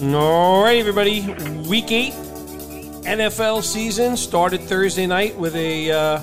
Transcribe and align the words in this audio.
All 0.00 0.62
right, 0.62 0.78
everybody. 0.78 1.22
Week 1.68 1.90
eight 1.90 2.12
NFL 2.12 3.64
season 3.64 4.16
started 4.16 4.60
Thursday 4.60 5.08
night 5.08 5.36
with 5.36 5.56
a 5.56 5.90
uh, 5.90 6.20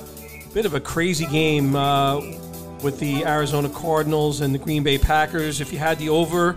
bit 0.54 0.64
of 0.64 0.72
a 0.72 0.80
crazy 0.80 1.26
game 1.26 1.76
uh, 1.76 2.16
with 2.82 2.98
the 2.98 3.26
Arizona 3.26 3.68
Cardinals 3.68 4.40
and 4.40 4.54
the 4.54 4.58
Green 4.58 4.82
Bay 4.82 4.96
Packers. 4.96 5.60
If 5.60 5.74
you 5.74 5.78
had 5.78 5.98
the 5.98 6.08
over, 6.08 6.56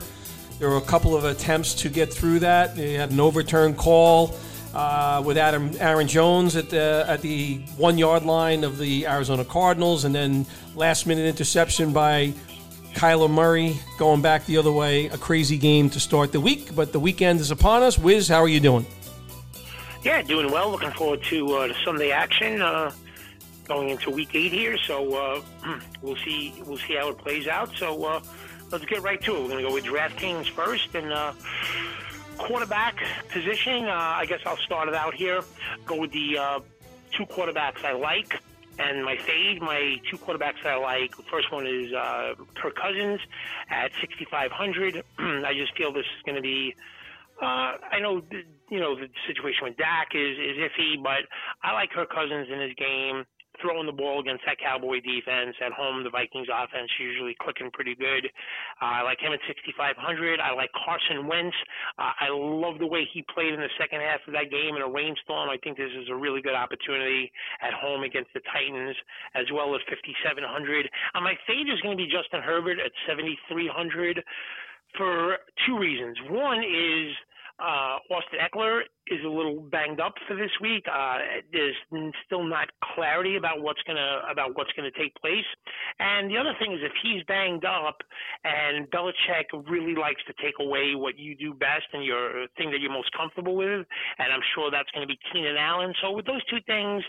there 0.59 0.69
were 0.69 0.77
a 0.77 0.81
couple 0.81 1.13
of 1.13 1.25
attempts 1.25 1.73
to 1.75 1.89
get 1.89 2.13
through 2.13 2.39
that. 2.39 2.77
You 2.77 2.99
had 2.99 3.11
an 3.11 3.19
overturn 3.19 3.75
call 3.75 4.33
uh, 4.73 5.21
with 5.25 5.37
Adam 5.37 5.71
Aaron 5.77 6.07
Jones 6.07 6.55
at 6.55 6.69
the 6.69 7.03
at 7.05 7.21
the 7.21 7.57
one 7.75 7.97
yard 7.97 8.23
line 8.23 8.63
of 8.63 8.77
the 8.77 9.05
Arizona 9.05 9.43
Cardinals, 9.43 10.05
and 10.05 10.15
then 10.15 10.45
last 10.73 11.05
minute 11.05 11.25
interception 11.25 11.91
by 11.91 12.33
Kyler 12.99 13.29
Murray 13.29 13.79
going 13.97 14.21
back 14.21 14.45
the 14.45 14.57
other 14.57 14.73
way. 14.73 15.05
A 15.05 15.17
crazy 15.17 15.57
game 15.57 15.89
to 15.91 16.01
start 16.01 16.33
the 16.33 16.41
week, 16.41 16.75
but 16.75 16.91
the 16.91 16.99
weekend 16.99 17.39
is 17.39 17.49
upon 17.49 17.81
us. 17.81 17.97
Wiz, 17.97 18.27
how 18.27 18.43
are 18.43 18.47
you 18.49 18.59
doing? 18.59 18.85
Yeah, 20.03 20.21
doing 20.21 20.51
well. 20.51 20.69
Looking 20.69 20.91
forward 20.91 21.23
to 21.29 21.49
uh, 21.55 21.67
the 21.69 21.75
Sunday 21.85 22.11
action 22.11 22.61
uh, 22.61 22.91
going 23.69 23.87
into 23.87 24.09
Week 24.09 24.35
Eight 24.35 24.51
here. 24.51 24.77
So 24.77 25.15
uh, 25.15 25.41
we'll 26.01 26.17
see. 26.17 26.53
We'll 26.65 26.77
see 26.77 26.95
how 26.95 27.07
it 27.07 27.17
plays 27.17 27.47
out. 27.47 27.73
So 27.77 28.03
uh, 28.03 28.19
let's 28.69 28.83
get 28.83 29.01
right 29.01 29.21
to 29.21 29.33
it. 29.33 29.41
We're 29.43 29.47
going 29.47 29.63
to 29.63 29.69
go 29.69 29.73
with 29.75 29.85
DraftKings 29.85 30.49
first 30.49 30.93
and 30.93 31.13
uh, 31.13 31.31
quarterback 32.37 33.01
position. 33.29 33.85
Uh, 33.85 33.93
I 33.93 34.25
guess 34.25 34.41
I'll 34.45 34.57
start 34.57 34.89
it 34.89 34.93
out 34.93 35.13
here. 35.13 35.39
Go 35.85 36.01
with 36.01 36.11
the 36.11 36.61
two 37.11 37.25
quarterbacks 37.27 37.85
I 37.85 37.93
like. 37.93 38.41
And 38.79 39.03
my 39.03 39.17
fade, 39.17 39.61
my 39.61 39.97
two 40.09 40.17
quarterbacks 40.17 40.65
I 40.65 40.77
like. 40.77 41.15
The 41.17 41.23
first 41.23 41.51
one 41.51 41.67
is 41.67 41.91
uh, 41.93 42.33
Kirk 42.55 42.75
Cousins 42.75 43.19
at 43.69 43.91
6,500. 43.99 45.03
I 45.19 45.53
just 45.53 45.77
feel 45.77 45.91
this 45.91 46.05
is 46.05 46.23
going 46.25 46.37
to 46.37 46.41
be. 46.41 46.73
Uh, 47.41 47.75
I 47.91 47.99
know, 48.01 48.21
you 48.69 48.79
know, 48.79 48.95
the 48.95 49.07
situation 49.27 49.63
with 49.63 49.77
Dak 49.77 50.09
is 50.13 50.37
is 50.37 50.57
iffy, 50.57 51.01
but 51.01 51.27
I 51.61 51.73
like 51.73 51.91
Kirk 51.91 52.09
Cousins 52.09 52.47
in 52.51 52.59
his 52.59 52.73
game 52.75 53.25
throwing 53.61 53.85
the 53.85 53.95
ball 53.95 54.19
against 54.19 54.43
that 54.45 54.59
Cowboy 54.59 54.99
defense 55.01 55.55
at 55.63 55.71
home. 55.71 56.03
The 56.03 56.09
Vikings 56.09 56.47
offense 56.51 56.89
usually 56.99 57.35
clicking 57.39 57.71
pretty 57.71 57.95
good. 57.95 58.25
Uh, 58.81 58.99
I 58.99 59.01
like 59.01 59.19
him 59.19 59.33
at 59.33 59.39
6,500. 59.47 60.39
I 60.39 60.53
like 60.53 60.71
Carson 60.73 61.27
Wentz. 61.27 61.55
Uh, 61.97 62.11
I 62.19 62.29
love 62.31 62.79
the 62.79 62.87
way 62.87 63.07
he 63.13 63.23
played 63.33 63.53
in 63.53 63.59
the 63.59 63.71
second 63.79 64.01
half 64.01 64.21
of 64.27 64.33
that 64.33 64.51
game 64.51 64.75
in 64.75 64.81
a 64.81 64.89
rainstorm. 64.89 65.49
I 65.49 65.57
think 65.63 65.77
this 65.77 65.91
is 65.95 66.09
a 66.09 66.15
really 66.15 66.41
good 66.41 66.55
opportunity 66.55 67.31
at 67.61 67.73
home 67.73 68.03
against 68.03 68.31
the 68.33 68.41
Titans, 68.51 68.95
as 69.35 69.45
well 69.53 69.75
as 69.75 69.81
5,700. 69.89 70.43
Uh, 71.15 71.21
my 71.21 71.35
fade 71.47 71.67
is 71.67 71.79
going 71.81 71.97
to 71.97 72.01
be 72.01 72.09
Justin 72.09 72.41
Herbert 72.41 72.79
at 72.79 72.91
7,300 73.07 74.23
for 74.97 75.37
two 75.65 75.77
reasons. 75.77 76.17
One 76.29 76.59
is 76.59 77.13
uh, 77.59 77.99
Austin 78.09 78.39
Ekeler 78.39 78.81
is 79.07 79.19
a 79.25 79.27
little 79.27 79.59
banged 79.59 79.99
up 79.99 80.13
for 80.27 80.35
this 80.35 80.51
week. 80.61 80.85
Uh, 80.87 81.17
there's 81.51 81.75
still 82.25 82.43
not 82.43 82.69
clarity 82.95 83.35
about 83.35 83.61
what's 83.61 83.81
gonna 83.83 84.21
about 84.31 84.55
what's 84.55 84.71
gonna 84.73 84.91
take 84.97 85.13
place. 85.15 85.45
And 85.99 86.29
the 86.29 86.37
other 86.37 86.53
thing 86.59 86.73
is, 86.73 86.79
if 86.81 86.91
he's 87.03 87.23
banged 87.23 87.65
up, 87.65 87.97
and 88.43 88.89
Belichick 88.91 89.51
really 89.67 89.95
likes 89.95 90.21
to 90.27 90.33
take 90.41 90.55
away 90.59 90.95
what 90.95 91.17
you 91.17 91.35
do 91.35 91.53
best 91.53 91.85
and 91.93 92.03
your 92.03 92.47
thing 92.57 92.71
that 92.71 92.79
you're 92.79 92.91
most 92.91 93.11
comfortable 93.17 93.55
with, 93.55 93.85
and 94.19 94.31
I'm 94.31 94.43
sure 94.55 94.71
that's 94.71 94.89
going 94.91 95.07
to 95.07 95.11
be 95.11 95.19
Keenan 95.33 95.57
Allen. 95.57 95.93
So 96.01 96.11
with 96.11 96.25
those 96.25 96.43
two 96.45 96.61
things, 96.65 97.03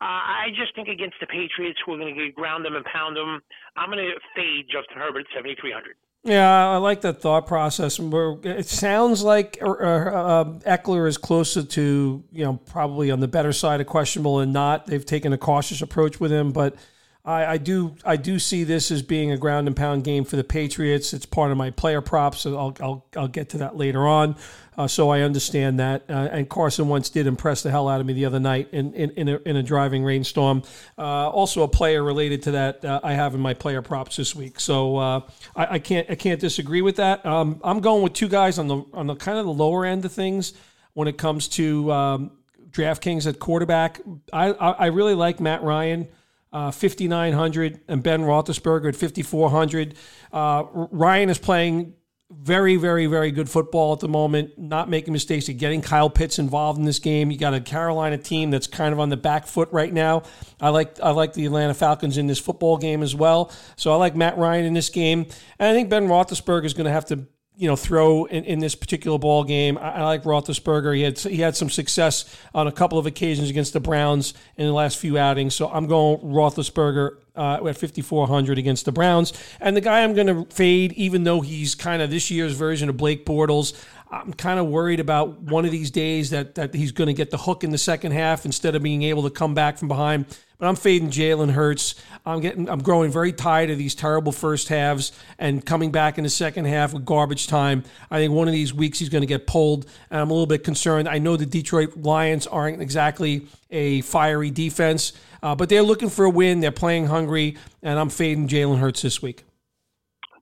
uh, 0.00 0.04
I 0.04 0.48
just 0.56 0.74
think 0.74 0.88
against 0.88 1.16
the 1.20 1.26
Patriots, 1.26 1.80
we're 1.86 1.98
going 1.98 2.14
to 2.14 2.30
ground 2.32 2.64
them 2.64 2.76
and 2.76 2.84
pound 2.84 3.16
them. 3.16 3.40
I'm 3.76 3.90
going 3.90 4.04
to 4.04 4.18
fade 4.36 4.66
Justin 4.70 4.98
Herbert 4.98 5.26
at 5.30 5.36
7,300. 5.36 5.96
Yeah, 6.24 6.70
I 6.70 6.78
like 6.78 7.02
that 7.02 7.20
thought 7.20 7.46
process. 7.46 7.98
It 8.00 8.66
sounds 8.66 9.22
like 9.22 9.58
uh, 9.60 9.68
uh, 9.68 10.44
Ekeler 10.60 11.06
is 11.06 11.18
closer 11.18 11.62
to, 11.62 12.24
you 12.32 12.44
know, 12.44 12.54
probably 12.64 13.10
on 13.10 13.20
the 13.20 13.28
better 13.28 13.52
side 13.52 13.82
of 13.82 13.86
questionable 13.86 14.40
and 14.40 14.50
not. 14.50 14.86
They've 14.86 15.04
taken 15.04 15.34
a 15.34 15.38
cautious 15.38 15.82
approach 15.82 16.20
with 16.20 16.32
him, 16.32 16.50
but 16.52 16.76
I, 17.24 17.46
I, 17.46 17.56
do 17.56 17.94
I 18.04 18.16
do 18.16 18.38
see 18.38 18.64
this 18.64 18.90
as 18.90 19.00
being 19.00 19.32
a 19.32 19.38
ground 19.38 19.66
and 19.66 19.74
pound 19.74 20.04
game 20.04 20.24
for 20.24 20.36
the 20.36 20.44
Patriots. 20.44 21.14
It's 21.14 21.24
part 21.24 21.50
of 21.50 21.56
my 21.56 21.70
player 21.70 22.02
props, 22.02 22.40
so 22.40 22.58
I'll 22.58 22.76
I'll, 22.80 23.06
I'll 23.16 23.28
get 23.28 23.48
to 23.50 23.58
that 23.58 23.76
later 23.76 24.06
on. 24.06 24.36
Uh, 24.76 24.86
so 24.86 25.08
I 25.08 25.20
understand 25.20 25.78
that. 25.78 26.04
Uh, 26.08 26.28
and 26.32 26.48
Carson 26.48 26.88
Wentz 26.88 27.08
did 27.08 27.26
impress 27.26 27.62
the 27.62 27.70
hell 27.70 27.88
out 27.88 28.00
of 28.00 28.06
me 28.06 28.12
the 28.12 28.26
other 28.26 28.40
night 28.40 28.68
in 28.72 28.92
in, 28.92 29.10
in, 29.12 29.28
a, 29.28 29.36
in 29.46 29.56
a 29.56 29.62
driving 29.62 30.04
rainstorm. 30.04 30.62
Uh, 30.98 31.30
also, 31.30 31.62
a 31.62 31.68
player 31.68 32.02
related 32.02 32.42
to 32.42 32.50
that 32.50 32.84
uh, 32.84 33.00
I 33.02 33.14
have 33.14 33.34
in 33.34 33.40
my 33.40 33.54
player 33.54 33.80
props 33.80 34.16
this 34.16 34.34
week. 34.34 34.60
So 34.60 34.96
uh, 34.96 35.20
I, 35.56 35.66
I, 35.74 35.78
can't 35.78 36.10
I 36.10 36.16
can't 36.16 36.40
disagree 36.40 36.82
with 36.82 36.96
that. 36.96 37.24
Um, 37.24 37.58
I'm 37.64 37.80
going 37.80 38.02
with 38.02 38.12
two 38.12 38.28
guys 38.28 38.58
on 38.58 38.68
the 38.68 38.84
on 38.92 39.06
the 39.06 39.16
kind 39.16 39.38
of 39.38 39.46
the 39.46 39.52
lower 39.52 39.86
end 39.86 40.04
of 40.04 40.12
things 40.12 40.52
when 40.92 41.08
it 41.08 41.16
comes 41.16 41.48
to 41.48 41.90
um, 41.90 42.32
DraftKings 42.70 43.26
at 43.26 43.38
quarterback. 43.38 44.00
I, 44.30 44.50
I, 44.52 44.70
I 44.72 44.86
really 44.86 45.14
like 45.14 45.40
Matt 45.40 45.62
Ryan 45.62 46.08
uh, 46.54 46.70
5,900, 46.70 47.80
and 47.88 48.02
Ben 48.02 48.22
Roethlisberger 48.22 48.88
at 48.88 48.96
5,400. 48.96 49.96
Uh, 50.32 50.64
Ryan 50.72 51.28
is 51.28 51.38
playing 51.38 51.94
very, 52.30 52.76
very, 52.76 53.06
very 53.06 53.32
good 53.32 53.50
football 53.50 53.92
at 53.92 53.98
the 53.98 54.08
moment, 54.08 54.56
not 54.56 54.88
making 54.88 55.12
mistakes, 55.12 55.48
and 55.48 55.58
getting 55.58 55.82
Kyle 55.82 56.08
Pitts 56.08 56.38
involved 56.38 56.78
in 56.78 56.84
this 56.84 57.00
game. 57.00 57.30
You 57.32 57.38
got 57.38 57.54
a 57.54 57.60
Carolina 57.60 58.18
team 58.18 58.50
that's 58.50 58.68
kind 58.68 58.92
of 58.92 59.00
on 59.00 59.08
the 59.08 59.16
back 59.16 59.46
foot 59.48 59.68
right 59.72 59.92
now. 59.92 60.22
I 60.60 60.68
like 60.70 61.00
I 61.00 61.10
like 61.10 61.32
the 61.32 61.44
Atlanta 61.44 61.74
Falcons 61.74 62.18
in 62.18 62.28
this 62.28 62.38
football 62.38 62.78
game 62.78 63.02
as 63.02 63.14
well. 63.14 63.52
So 63.76 63.92
I 63.92 63.96
like 63.96 64.14
Matt 64.14 64.38
Ryan 64.38 64.64
in 64.64 64.74
this 64.74 64.90
game. 64.90 65.26
And 65.58 65.68
I 65.68 65.74
think 65.74 65.90
Ben 65.90 66.06
Roethlisberger 66.06 66.64
is 66.64 66.74
going 66.74 66.86
to 66.86 66.92
have 66.92 67.06
to 67.06 67.26
you 67.56 67.68
know 67.68 67.76
throw 67.76 68.24
in, 68.24 68.44
in 68.44 68.58
this 68.58 68.74
particular 68.74 69.18
ball 69.18 69.44
game. 69.44 69.78
I, 69.78 69.92
I, 69.92 70.02
like 70.02 70.24
Roethlisberger. 70.24 70.96
He 70.96 71.02
had 71.02 71.18
he 71.18 71.38
had 71.38 71.56
some 71.56 71.70
success 71.70 72.24
on 72.54 72.66
a 72.66 72.72
couple 72.72 72.98
of 72.98 73.06
occasions 73.06 73.50
against 73.50 73.72
the 73.72 73.80
Browns 73.80 74.34
in 74.56 74.66
the 74.66 74.72
last 74.72 74.98
few 74.98 75.18
outings. 75.18 75.54
So 75.54 75.68
I'm 75.68 75.86
going 75.86 76.18
Roethlisberger 76.20 77.16
uh, 77.36 77.66
at 77.66 77.76
5400 77.76 78.58
against 78.58 78.84
the 78.84 78.92
Browns. 78.92 79.32
And 79.60 79.76
the 79.76 79.80
guy 79.80 80.02
I'm 80.02 80.14
going 80.14 80.26
to 80.26 80.44
fade, 80.54 80.92
even 80.92 81.24
though 81.24 81.40
he's 81.40 81.74
kind 81.74 82.02
of 82.02 82.10
this 82.10 82.30
year's 82.30 82.54
version 82.54 82.88
of 82.88 82.96
Blake 82.96 83.26
Bortles. 83.26 83.74
I'm 84.10 84.32
kind 84.32 84.60
of 84.60 84.66
worried 84.66 85.00
about 85.00 85.40
one 85.40 85.64
of 85.64 85.72
these 85.72 85.90
days 85.90 86.30
that 86.30 86.54
that 86.54 86.72
he's 86.72 86.92
going 86.92 87.08
to 87.08 87.14
get 87.14 87.30
the 87.30 87.38
hook 87.38 87.64
in 87.64 87.70
the 87.70 87.78
second 87.78 88.12
half 88.12 88.44
instead 88.44 88.76
of 88.76 88.82
being 88.82 89.02
able 89.02 89.24
to 89.24 89.30
come 89.30 89.54
back 89.54 89.76
from 89.76 89.88
behind. 89.88 90.26
But 90.58 90.68
I'm 90.68 90.76
fading 90.76 91.10
Jalen 91.10 91.50
Hurts. 91.50 91.96
I'm 92.24 92.40
getting 92.40 92.68
I'm 92.70 92.80
growing 92.80 93.10
very 93.10 93.32
tired 93.32 93.70
of 93.70 93.78
these 93.78 93.94
terrible 93.94 94.30
first 94.30 94.68
halves 94.68 95.10
and 95.38 95.64
coming 95.64 95.90
back 95.90 96.16
in 96.16 96.24
the 96.24 96.30
second 96.30 96.66
half 96.66 96.92
with 96.92 97.04
garbage 97.04 97.48
time. 97.48 97.82
I 98.10 98.18
think 98.18 98.32
one 98.32 98.46
of 98.46 98.54
these 98.54 98.72
weeks 98.72 99.00
he's 99.00 99.08
going 99.08 99.22
to 99.22 99.26
get 99.26 99.46
pulled, 99.46 99.86
and 100.10 100.20
I'm 100.20 100.30
a 100.30 100.32
little 100.32 100.46
bit 100.46 100.62
concerned. 100.62 101.08
I 101.08 101.18
know 101.18 101.36
the 101.36 101.44
Detroit 101.44 101.96
Lions 101.96 102.46
aren't 102.46 102.80
exactly 102.80 103.48
a 103.70 104.02
fiery 104.02 104.50
defense, 104.50 105.12
uh, 105.44 105.54
but 105.54 105.68
they're 105.68 105.82
looking 105.82 106.08
for 106.08 106.24
a 106.24 106.30
win. 106.30 106.60
They're 106.60 106.72
playing 106.72 107.06
hungry, 107.06 107.56
and 107.82 107.98
I'm 107.98 108.08
fading 108.08 108.48
Jalen 108.48 108.78
Hurts 108.78 109.02
this 109.02 109.20
week. 109.20 109.44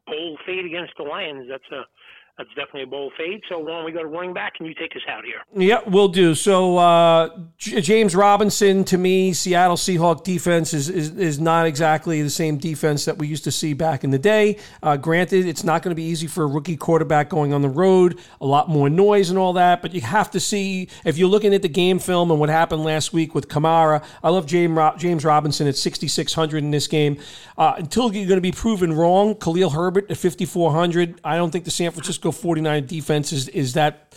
Bold 0.06 0.38
fade 0.46 0.64
against 0.64 0.92
the 0.96 1.02
Lions. 1.02 1.48
That's 1.50 1.70
a 1.72 1.82
that's 2.38 2.48
definitely 2.50 2.84
a 2.84 2.86
bold 2.86 3.12
fade. 3.18 3.42
So 3.48 3.58
why 3.58 3.72
don't 3.72 3.84
we 3.84 3.92
go 3.92 4.00
to 4.00 4.08
running 4.08 4.32
back 4.32 4.54
and 4.58 4.66
you 4.66 4.74
take 4.74 4.96
us 4.96 5.02
out 5.06 5.22
here? 5.22 5.42
Yeah, 5.54 5.80
we'll 5.86 6.08
do. 6.08 6.34
So 6.34 6.78
uh, 6.78 7.28
J- 7.58 7.82
James 7.82 8.16
Robinson, 8.16 8.84
to 8.84 8.96
me, 8.96 9.34
Seattle 9.34 9.76
Seahawk 9.76 10.24
defense 10.24 10.72
is, 10.72 10.88
is, 10.88 11.10
is 11.10 11.38
not 11.38 11.66
exactly 11.66 12.22
the 12.22 12.30
same 12.30 12.56
defense 12.56 13.04
that 13.04 13.18
we 13.18 13.26
used 13.26 13.44
to 13.44 13.52
see 13.52 13.74
back 13.74 14.02
in 14.02 14.10
the 14.10 14.18
day. 14.18 14.56
Uh, 14.82 14.96
granted, 14.96 15.44
it's 15.46 15.62
not 15.62 15.82
going 15.82 15.90
to 15.90 15.94
be 15.94 16.04
easy 16.04 16.26
for 16.26 16.44
a 16.44 16.46
rookie 16.46 16.76
quarterback 16.76 17.28
going 17.28 17.52
on 17.52 17.60
the 17.60 17.68
road, 17.68 18.18
a 18.40 18.46
lot 18.46 18.66
more 18.66 18.88
noise 18.88 19.28
and 19.28 19.38
all 19.38 19.52
that. 19.52 19.82
But 19.82 19.92
you 19.92 20.00
have 20.00 20.30
to 20.30 20.40
see 20.40 20.88
if 21.04 21.18
you're 21.18 21.28
looking 21.28 21.52
at 21.52 21.60
the 21.60 21.68
game 21.68 21.98
film 21.98 22.30
and 22.30 22.40
what 22.40 22.48
happened 22.48 22.82
last 22.82 23.12
week 23.12 23.34
with 23.34 23.48
Kamara. 23.48 24.02
I 24.22 24.30
love 24.30 24.46
James 24.46 24.78
James 24.96 25.24
Robinson 25.24 25.66
at 25.66 25.76
6600 25.76 26.64
in 26.64 26.70
this 26.70 26.86
game. 26.86 27.18
Uh, 27.58 27.74
until 27.76 28.12
you're 28.14 28.26
going 28.26 28.38
to 28.38 28.40
be 28.40 28.52
proven 28.52 28.94
wrong, 28.94 29.34
Khalil 29.34 29.70
Herbert 29.70 30.10
at 30.10 30.16
5400. 30.16 31.20
I 31.22 31.36
don't 31.36 31.50
think 31.50 31.66
the 31.66 31.70
San 31.70 31.90
Francisco 31.90 32.21
Francisco 32.22 32.42
49 32.42 32.86
defense 32.86 33.32
is 33.32 33.48
is 33.48 33.74
that 33.74 34.14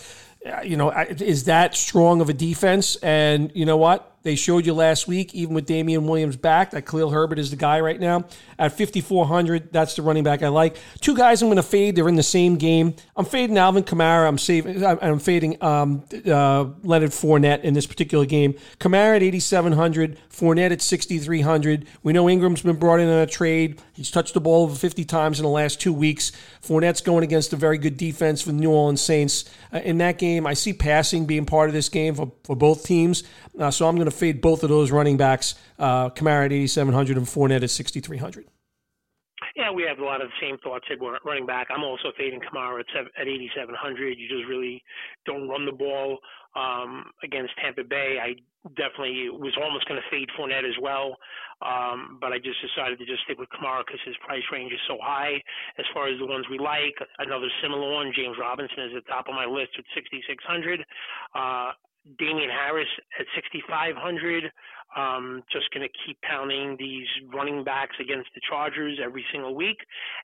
you 0.63 0.77
know 0.77 0.91
is 0.91 1.45
that 1.45 1.75
strong 1.75 2.21
of 2.21 2.29
a 2.29 2.33
defense 2.33 2.97
and 2.97 3.51
you 3.55 3.65
know 3.65 3.77
what 3.77 4.15
they 4.25 4.35
showed 4.35 4.65
you 4.65 4.73
last 4.73 5.07
week, 5.07 5.35
even 5.35 5.53
with 5.53 5.67
Damien 5.67 6.07
Williams 6.07 6.35
back, 6.35 6.71
that 6.71 6.87
Khalil 6.87 7.11
Herbert 7.11 7.37
is 7.37 7.51
the 7.51 7.55
guy 7.55 7.79
right 7.79 7.99
now. 7.99 8.25
At 8.57 8.75
5,400, 8.75 9.71
that's 9.71 9.95
the 9.95 10.01
running 10.01 10.23
back 10.23 10.41
I 10.41 10.47
like. 10.47 10.77
Two 10.99 11.15
guys 11.15 11.43
I'm 11.43 11.47
going 11.47 11.57
to 11.57 11.63
fade. 11.63 11.95
They're 11.95 12.09
in 12.09 12.15
the 12.15 12.23
same 12.23 12.55
game. 12.55 12.95
I'm 13.15 13.25
fading 13.25 13.59
Alvin 13.59 13.83
Kamara. 13.83 14.27
I'm 14.27 14.39
saving. 14.39 14.83
I'm 14.83 15.19
fading 15.19 15.63
um, 15.63 16.05
uh, 16.25 16.65
Leonard 16.81 17.11
Fournette 17.11 17.61
in 17.61 17.75
this 17.75 17.85
particular 17.85 18.25
game. 18.25 18.55
Kamara 18.79 19.17
at 19.17 19.21
8,700. 19.21 20.17
Fournette 20.31 20.71
at 20.71 20.81
6,300. 20.81 21.85
We 22.01 22.11
know 22.11 22.27
Ingram's 22.27 22.63
been 22.63 22.77
brought 22.77 23.01
in 23.01 23.07
on 23.07 23.19
a 23.19 23.27
trade. 23.27 23.79
He's 23.95 24.11
touched 24.11 24.33
the 24.33 24.41
ball 24.41 24.63
over 24.63 24.75
50 24.75 25.05
times 25.05 25.39
in 25.39 25.43
the 25.43 25.49
last 25.49 25.79
two 25.79 25.93
weeks. 25.93 26.33
Fournette's 26.61 27.01
going 27.01 27.23
against 27.23 27.53
a 27.53 27.55
very 27.55 27.77
good 27.77 27.95
defense 27.95 28.41
for 28.41 28.49
the 28.49 28.57
New 28.57 28.69
Orleans 28.69 29.01
Saints. 29.01 29.45
Uh, 29.73 29.77
in 29.77 29.97
that 29.99 30.17
game, 30.17 30.45
I 30.45 30.53
see 30.53 30.73
passing 30.73 31.25
being 31.25 31.45
part 31.45 31.69
of 31.69 31.73
this 31.73 31.87
game 31.87 32.13
for, 32.13 32.31
for 32.43 32.57
both 32.57 32.85
teams. 32.85 33.23
Uh, 33.57 33.71
so 33.71 33.87
I'm 33.87 33.95
going 33.95 34.09
to 34.09 34.15
fade 34.15 34.41
both 34.41 34.63
of 34.63 34.69
those 34.69 34.91
running 34.91 35.15
backs, 35.15 35.55
uh, 35.79 36.09
Kamara 36.09 36.45
at 36.45 36.51
8,700 36.51 37.17
and 37.17 37.25
Fournette 37.25 37.63
at 37.63 37.69
6,300. 37.69 38.45
Yeah, 39.55 39.71
we 39.71 39.83
have 39.83 39.99
a 39.99 40.03
lot 40.03 40.21
of 40.21 40.27
the 40.27 40.45
same 40.45 40.57
thoughts 40.57 40.85
at 40.91 40.97
running 41.23 41.45
back. 41.45 41.67
I'm 41.69 41.83
also 41.83 42.11
fading 42.17 42.41
Kamara 42.41 42.81
at, 42.81 43.21
at 43.21 43.27
8,700. 43.27 44.19
You 44.19 44.27
just 44.27 44.49
really 44.49 44.83
don't 45.25 45.47
run 45.47 45.65
the 45.65 45.71
ball 45.71 46.19
um, 46.55 47.11
against 47.23 47.53
Tampa 47.61 47.83
Bay. 47.83 48.17
I 48.21 48.35
definitely 48.73 49.29
was 49.29 49.53
almost 49.61 49.87
going 49.87 50.01
to 50.01 50.07
fade 50.09 50.29
Fournette 50.33 50.65
as 50.65 50.75
well, 50.81 51.15
um, 51.61 52.17
but 52.19 52.33
I 52.33 52.39
just 52.39 52.57
decided 52.63 52.97
to 52.99 53.05
just 53.05 53.23
stick 53.23 53.37
with 53.37 53.49
Kamara 53.49 53.85
because 53.85 54.01
his 54.05 54.15
price 54.25 54.43
range 54.51 54.73
is 54.73 54.81
so 54.87 54.97
high. 55.01 55.37
As 55.77 55.85
far 55.93 56.07
as 56.07 56.17
the 56.19 56.25
ones 56.25 56.45
we 56.49 56.57
like, 56.57 56.95
another 57.19 57.47
similar 57.61 57.91
one, 57.91 58.11
James 58.15 58.37
Robinson 58.39 58.89
is 58.89 58.97
at 58.97 59.05
the 59.05 59.11
top 59.11 59.27
of 59.27 59.35
my 59.35 59.45
list 59.45 59.77
with 59.77 59.85
6,600. 59.93 60.81
Uh, 61.35 61.71
Damien 62.17 62.49
Harris 62.49 62.89
at 63.19 63.25
6,500. 63.35 64.51
Um, 64.95 65.43
just 65.51 65.67
going 65.73 65.83
to 65.83 65.91
keep 66.05 66.15
pounding 66.21 66.77
these 66.79 67.07
running 67.33 67.63
backs 67.63 67.95
against 67.99 68.29
the 68.33 68.41
Chargers 68.47 68.99
every 69.03 69.25
single 69.31 69.53
week. 69.53 69.77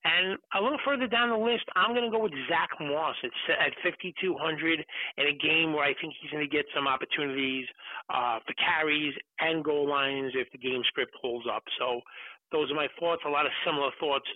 And 0.05 0.37
a 0.55 0.61
little 0.61 0.79
further 0.85 1.07
down 1.07 1.29
the 1.29 1.35
list, 1.35 1.65
I'm 1.75 1.91
going 1.91 2.05
to 2.05 2.11
go 2.11 2.23
with 2.23 2.31
Zach 2.47 2.69
Moss 2.79 3.15
at, 3.23 3.31
at 3.67 3.73
5,200 3.83 4.85
in 5.17 5.25
a 5.27 5.35
game 5.35 5.73
where 5.73 5.83
I 5.83 5.93
think 5.99 6.13
he's 6.21 6.31
going 6.31 6.47
to 6.47 6.49
get 6.49 6.65
some 6.73 6.87
opportunities 6.87 7.67
uh, 8.09 8.39
for 8.47 8.53
carries 8.55 9.13
and 9.39 9.63
goal 9.63 9.89
lines 9.89 10.31
if 10.35 10.47
the 10.51 10.57
game 10.57 10.81
script 10.87 11.11
holds 11.21 11.45
up. 11.51 11.63
So 11.77 11.99
those 12.51 12.71
are 12.71 12.75
my 12.75 12.87
thoughts. 12.99 13.23
A 13.25 13.29
lot 13.29 13.45
of 13.45 13.51
similar 13.65 13.91
thoughts 13.99 14.27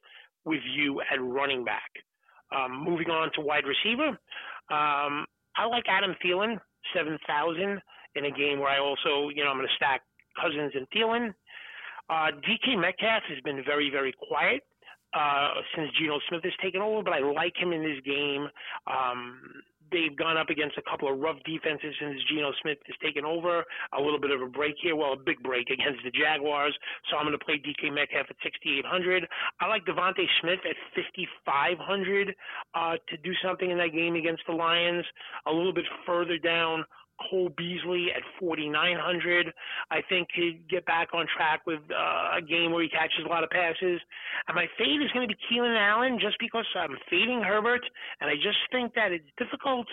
with 0.44 0.62
you 0.76 1.02
at 1.12 1.22
running 1.22 1.64
back. 1.64 1.92
Um, 2.56 2.84
moving 2.84 3.10
on 3.10 3.32
to 3.36 3.42
wide 3.42 3.64
receiver, 3.66 4.10
um, 4.70 5.26
I 5.58 5.66
like 5.70 5.86
Adam 5.88 6.16
Thielen, 6.24 6.60
7,000 6.96 7.82
in 8.16 8.26
a 8.26 8.32
game 8.32 8.60
where 8.60 8.70
I 8.70 8.80
also, 8.80 9.30
you 9.34 9.44
know, 9.44 9.50
I'm 9.50 9.58
going 9.58 9.68
to 9.68 9.76
stack 9.76 10.02
Cousins 10.40 10.72
and 10.76 10.88
Thielen. 10.90 11.34
Uh, 12.10 12.32
DK 12.46 12.80
Metcalf 12.80 13.24
has 13.30 13.42
been 13.44 13.64
very, 13.66 13.90
very 13.90 14.14
quiet 14.14 14.64
uh, 15.14 15.50
since 15.76 15.90
Geno 16.00 16.20
Smith 16.30 16.44
has 16.44 16.54
taken 16.62 16.82
over, 16.82 17.02
but 17.04 17.14
I 17.14 17.20
like 17.20 17.54
him 17.58 17.74
in 17.74 17.82
this 17.82 18.00
game. 18.06 18.48
Um, 18.86 19.40
they've 19.92 20.16
gone 20.16 20.38
up 20.38 20.50
against 20.50 20.78
a 20.78 20.82
couple 20.90 21.12
of 21.12 21.20
rough 21.20 21.38
defenses 21.46 21.96
since 22.00 22.20
Geno 22.30 22.52
Smith 22.62 22.78
has 22.86 22.96
taken 23.02 23.26
over. 23.26 23.64
A 23.98 24.02
little 24.02 24.20
bit 24.20 24.32
of 24.32 24.42
a 24.42 24.48
break 24.48 24.76
here, 24.82 24.96
well, 24.96 25.14
a 25.14 25.18
big 25.18 25.42
break 25.42 25.70
against 25.70 26.04
the 26.04 26.12
Jaguars. 26.12 26.76
So 27.10 27.18
I'm 27.18 27.26
going 27.26 27.38
to 27.38 27.44
play 27.44 27.56
DK 27.56 27.94
Metcalf 27.94 28.28
at 28.30 28.36
6,800. 28.44 29.28
I 29.62 29.68
like 29.68 29.86
DeVonta 29.86 30.26
Smith 30.42 30.60
at 30.68 30.76
5,500 30.96 32.36
uh, 32.74 32.96
to 33.10 33.18
do 33.18 33.32
something 33.44 33.70
in 33.70 33.78
that 33.78 33.94
game 33.94 34.16
against 34.16 34.44
the 34.48 34.54
Lions. 34.54 35.06
A 35.48 35.52
little 35.52 35.74
bit 35.74 35.86
further 36.06 36.38
down, 36.38 36.84
Cole 37.30 37.50
Beasley 37.58 38.08
at 38.16 38.24
4,900. 38.40 39.54
I 39.92 40.02
think 40.08 40.28
he'd 40.34 40.68
get 40.70 40.86
back 40.86 41.10
on 41.14 41.26
track 41.36 41.66
with 41.66 41.80
uh, 41.92 42.38
a 42.38 42.42
game 42.42 42.72
where 42.72 42.84
he 42.84 42.90
catches 42.90 43.26
a 43.26 43.30
lot 43.30 43.44
of 43.44 43.50
passes. 43.50 44.00
And 44.48 44.56
my 44.56 44.68
fade 44.78 45.02
is 45.02 45.12
going 45.14 45.28
to 45.28 45.34
be 45.34 45.40
Keenan 45.50 45.76
Allen 45.76 46.20
just 46.20 46.38
because 46.40 46.66
I'm 46.76 46.96
fading 47.10 47.42
Herbert. 47.42 47.82
And 48.22 48.30
I 48.30 48.36
just 48.36 48.60
think 48.72 48.94
that 48.96 49.12
it's 49.12 49.26
difficult 49.38 49.88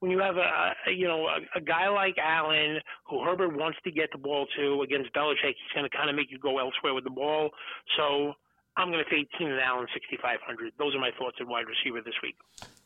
when 0.00 0.10
you 0.10 0.18
have 0.20 0.36
a, 0.36 0.74
a 0.86 0.92
you 0.92 1.08
know 1.08 1.26
a, 1.26 1.58
a 1.58 1.60
guy 1.60 1.88
like 1.88 2.16
Allen 2.18 2.78
who 3.08 3.24
Herbert 3.24 3.56
wants 3.56 3.78
to 3.84 3.90
get 3.90 4.10
the 4.12 4.18
ball 4.18 4.46
to 4.56 4.82
against 4.82 5.12
Belichick. 5.12 5.58
He's 5.58 5.74
going 5.74 5.88
to 5.88 5.96
kind 5.96 6.08
of 6.08 6.16
make 6.16 6.30
you 6.30 6.38
go 6.38 6.58
elsewhere 6.58 6.94
with 6.94 7.04
the 7.04 7.10
ball. 7.10 7.50
So 7.96 8.34
I'm 8.78 8.92
going 8.92 9.02
to 9.02 9.10
fade 9.10 9.26
Keenan 9.36 9.58
Allen 9.58 9.88
6,500. 9.92 10.72
Those 10.78 10.94
are 10.94 11.00
my 11.00 11.10
thoughts 11.18 11.38
on 11.40 11.48
wide 11.48 11.64
receiver 11.66 12.00
this 12.00 12.14
week. 12.22 12.36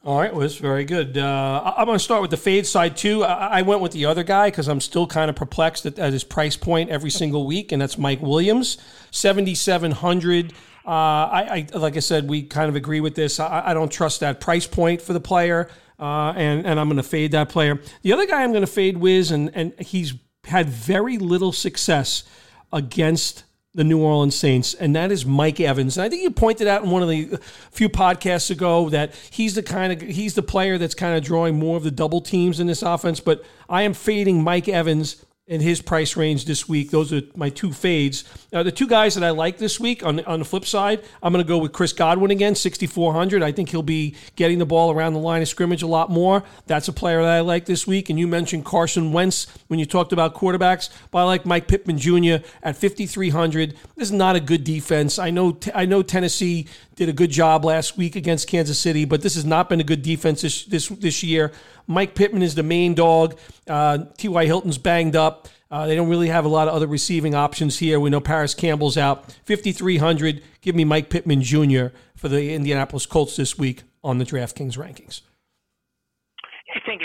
All 0.03 0.19
right, 0.19 0.33
well, 0.33 0.41
that's 0.41 0.57
very 0.57 0.87
good. 0.87 1.19
Uh, 1.19 1.75
I'm 1.77 1.85
going 1.85 1.99
to 1.99 2.03
start 2.03 2.23
with 2.23 2.31
the 2.31 2.39
fade 2.39 2.67
side 2.67 2.97
too. 2.97 3.23
I, 3.23 3.59
I 3.59 3.63
went 3.63 3.83
with 3.83 3.93
the 3.93 4.07
other 4.07 4.25
guy 4.25 4.49
because 4.49 4.69
I'm 4.69 4.81
still 4.81 5.07
kind 5.07 5.29
of 5.29 5.37
perplexed 5.37 5.85
at, 5.85 5.99
at, 5.99 6.15
his 6.15 6.25
price 6.25 6.57
point 6.57 6.89
every 6.89 7.11
single 7.11 7.47
week, 7.47 7.73
and 7.73 7.83
that's 7.83 7.99
Mike 7.99 8.23
Williams, 8.23 8.79
7,700. 9.11 10.55
Uh, 10.85 10.89
I, 10.89 11.67
I, 11.75 11.77
like 11.77 11.97
I 11.97 12.01
said, 12.01 12.27
we 12.27 12.43
kind 12.43 12.71
of 12.71 12.75
agree 12.75 13.01
with 13.01 13.15
this. 13.15 13.39
I, 13.39 13.63
I 13.67 13.75
don't 13.75 13.93
trust 13.93 14.21
that 14.21 14.41
price 14.41 14.67
point 14.67 15.03
for 15.03 15.13
the 15.13 15.21
player, 15.21 15.69
uh, 16.01 16.33
and 16.35 16.67
and 16.67 16.81
I'm 16.81 16.89
going 16.89 16.97
to 16.97 17.05
fade 17.05 17.33
that 17.33 17.51
player. 17.51 17.79
The 18.01 18.15
other 18.15 18.27
guy 18.27 18.43
I'm 18.43 18.51
going 18.51 18.63
to 18.63 18.67
fade 18.67 18.97
Wiz, 18.97 19.31
and 19.31 19.55
and 19.55 19.79
he's 19.79 20.15
had 20.45 20.69
very 20.69 21.19
little 21.19 21.53
success 21.53 22.25
against 22.73 23.45
the 23.75 23.85
New 23.85 23.99
Orleans 24.03 24.37
Saints, 24.37 24.75
and 24.75 24.95
that 24.95 25.11
is 25.11 25.25
Mike 25.25 25.59
Evans. 25.59 25.97
And 25.97 26.05
I 26.05 26.09
think 26.09 26.23
you 26.23 26.31
pointed 26.31 26.67
out 26.69 26.85
in 26.85 26.91
one 26.91 27.03
of 27.03 27.09
the 27.09 27.39
few 27.71 27.89
podcasts 27.89 28.51
ago 28.51 28.91
that 28.91 29.15
he's 29.31 29.55
the 29.55 29.63
kind 29.63 29.93
of 29.93 30.01
he's 30.01 30.35
the 30.35 30.43
player 30.43 30.77
that's 30.77 30.95
kind 30.95 31.17
of 31.17 31.25
drawing 31.25 31.59
more 31.59 31.77
of 31.77 31.83
the 31.83 31.91
double 31.91 32.21
teams 32.21 32.61
in 32.61 32.67
this 32.67 32.83
offense. 32.83 33.21
But 33.21 33.45
I 33.69 33.83
am 33.83 33.95
fading 33.95 34.43
Mike 34.43 34.69
Evans 34.69 35.25
in 35.53 35.61
his 35.61 35.83
price 35.83 36.17
range 36.17 36.47
this 36.47 36.67
week. 36.67 36.91
Those 36.91 37.13
are 37.13 37.21
my 37.37 37.51
two 37.51 37.75
fades. 37.75 38.25
Uh, 38.55 38.63
the 38.63 38.73
two 38.73 38.87
guys 38.87 39.17
that 39.17 39.23
I 39.23 39.31
like 39.31 39.59
this 39.59 39.79
week 39.79 40.03
on, 40.03 40.25
on 40.25 40.39
the 40.39 40.47
flip 40.47 40.65
side, 40.65 41.05
I'm 41.23 41.31
going 41.31 41.45
to 41.45 41.49
go 41.49 41.59
with 41.59 41.73
Chris 41.73 41.93
Godwin 41.93 42.31
again, 42.31 42.55
6,400. 42.55 43.43
I 43.43 43.53
think 43.53 43.69
he'll 43.69 43.83
be 43.83 44.17
getting 44.35 44.59
the 44.59 44.65
ball 44.65 44.91
around 44.91 45.13
the 45.13 45.19
line 45.19 45.43
of 45.43 45.49
scrimmage 45.49 45.83
a 45.83 45.87
lot 45.87 46.09
more. 46.09 46.43
That's 46.67 46.89
a 46.89 46.93
player 46.93 47.21
that 47.21 47.31
I 47.31 47.41
like 47.41 47.67
this 47.67 47.87
week. 47.87 48.09
And 48.09 48.19
you 48.19 48.27
mentioned 48.27 48.65
Carson 48.65 49.13
Wentz 49.13 49.47
when 49.69 49.79
you 49.79 49.85
talked 49.85 50.15
about 50.15 50.35
quarterbacks, 50.35 50.89
but 51.11 51.19
I 51.19 51.25
like 51.25 51.45
Mike 51.45 51.69
Pittman 51.69 51.99
Jr. 51.99 52.43
at 52.63 52.79
5,300. 52.79 53.77
This 53.97 54.09
is 54.09 54.13
not 54.13 54.37
a 54.37 54.41
good 54.41 54.65
defense. 54.65 55.19
I 55.19 55.29
know, 55.29 55.59
I 55.75 55.85
know 55.85 56.03
Tennessee 56.03 56.67
did 56.95 57.11
a 57.11 57.13
good 57.13 57.31
job 57.31 57.67
last 57.67 57.99
week 57.99 58.17
against 58.17 58.49
Kansas 58.49 58.79
City, 58.79 59.05
but 59.05 59.21
this 59.21 59.35
has 59.35 59.45
not 59.45 59.69
been 59.69 59.81
a 59.81 59.85
good 59.85 60.03
defense 60.03 60.41
this 60.41 60.65
this, 60.65 60.89
this 60.89 61.23
year. 61.23 61.53
Mike 61.87 62.15
Pittman 62.15 62.43
is 62.43 62.55
the 62.55 62.63
main 62.63 62.95
dog. 62.95 63.39
Uh, 63.69 63.99
T.Y. 64.17 64.47
Hilton's 64.47 64.79
banged 64.79 65.17
up. 65.17 65.49
Uh, 65.71 65.87
they 65.87 65.95
don't 65.97 66.09
really 66.09 66.29
have 66.29 66.45
a 66.45 66.49
lot 66.49 66.69
of 66.69 66.75
other 66.75 66.87
receiving 66.87 67.35
options 67.35 67.79
here. 67.79 67.99
We 67.99 68.11
know 68.11 68.21
Parris 68.21 68.55
Campbell's 68.55 68.99
out. 68.99 69.33
5,300. 69.47 70.43
Give 70.61 70.75
me 70.75 70.85
Mike 70.85 71.09
Pittman 71.09 71.43
Jr. 71.43 71.87
for 72.15 72.29
the 72.29 72.53
Indianapolis 72.53 73.07
Colts 73.07 73.37
this 73.37 73.59
week 73.59 73.83
on 74.05 74.19
the 74.19 74.27
DraftKings 74.27 74.77
rankings. 74.77 75.23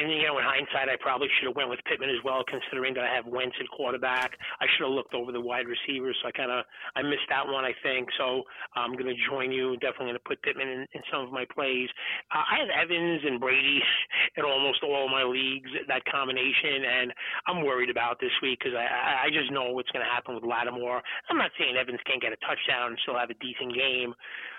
Think, 0.07 0.21
you 0.24 0.27
know, 0.27 0.39
in 0.39 0.45
hindsight, 0.48 0.88
I 0.88 0.95
probably 0.95 1.27
should 1.38 1.51
have 1.51 1.56
went 1.56 1.69
with 1.69 1.83
Pittman 1.83 2.09
as 2.09 2.24
well, 2.24 2.44
considering 2.48 2.95
that 2.95 3.04
I 3.04 3.12
have 3.12 3.27
Wentz 3.27 3.56
at 3.59 3.68
quarterback. 3.75 4.39
I 4.59 4.65
should 4.71 4.88
have 4.88 4.95
looked 4.95 5.13
over 5.13 5.31
the 5.31 5.42
wide 5.42 5.68
receivers, 5.68 6.15
so 6.21 6.30
I 6.30 6.31
kind 6.31 6.51
of 6.51 6.63
I 6.95 7.04
missed 7.04 7.27
that 7.30 7.45
one, 7.45 7.65
I 7.68 7.75
think. 7.83 8.07
So 8.18 8.44
I'm 8.75 8.94
going 8.94 9.12
to 9.12 9.19
join 9.27 9.51
you. 9.51 9.75
Definitely 9.83 10.15
going 10.15 10.24
to 10.24 10.27
put 10.27 10.42
Pittman 10.42 10.68
in, 10.68 10.81
in 10.95 11.01
some 11.12 11.27
of 11.27 11.31
my 11.36 11.44
plays. 11.51 11.89
Uh, 12.31 12.48
I 12.48 12.63
have 12.63 12.71
Evans 12.71 13.21
and 13.27 13.39
Brady 13.39 13.83
in 14.38 14.44
almost 14.48 14.80
all 14.83 15.12
my 15.12 15.24
leagues, 15.24 15.69
that 15.92 16.07
combination, 16.07 16.88
and 16.88 17.13
I'm 17.48 17.68
worried 17.68 17.92
about 17.92 18.19
this 18.24 18.33
week 18.42 18.60
because 18.63 18.75
I 18.80 19.27
I 19.27 19.30
just 19.30 19.51
know 19.51 19.75
what's 19.75 19.92
going 19.92 20.06
to 20.06 20.12
happen 20.12 20.36
with 20.36 20.48
Lattimore. 20.48 21.03
I'm 21.30 21.38
not 21.38 21.51
saying 21.60 21.75
Evans 21.75 22.00
can't 22.07 22.21
get 22.21 22.31
a 22.31 22.39
touchdown 22.48 22.95
and 22.95 23.00
still 23.03 23.19
have 23.19 23.30
a 23.30 23.38
decent 23.44 23.75
game, 23.75 24.15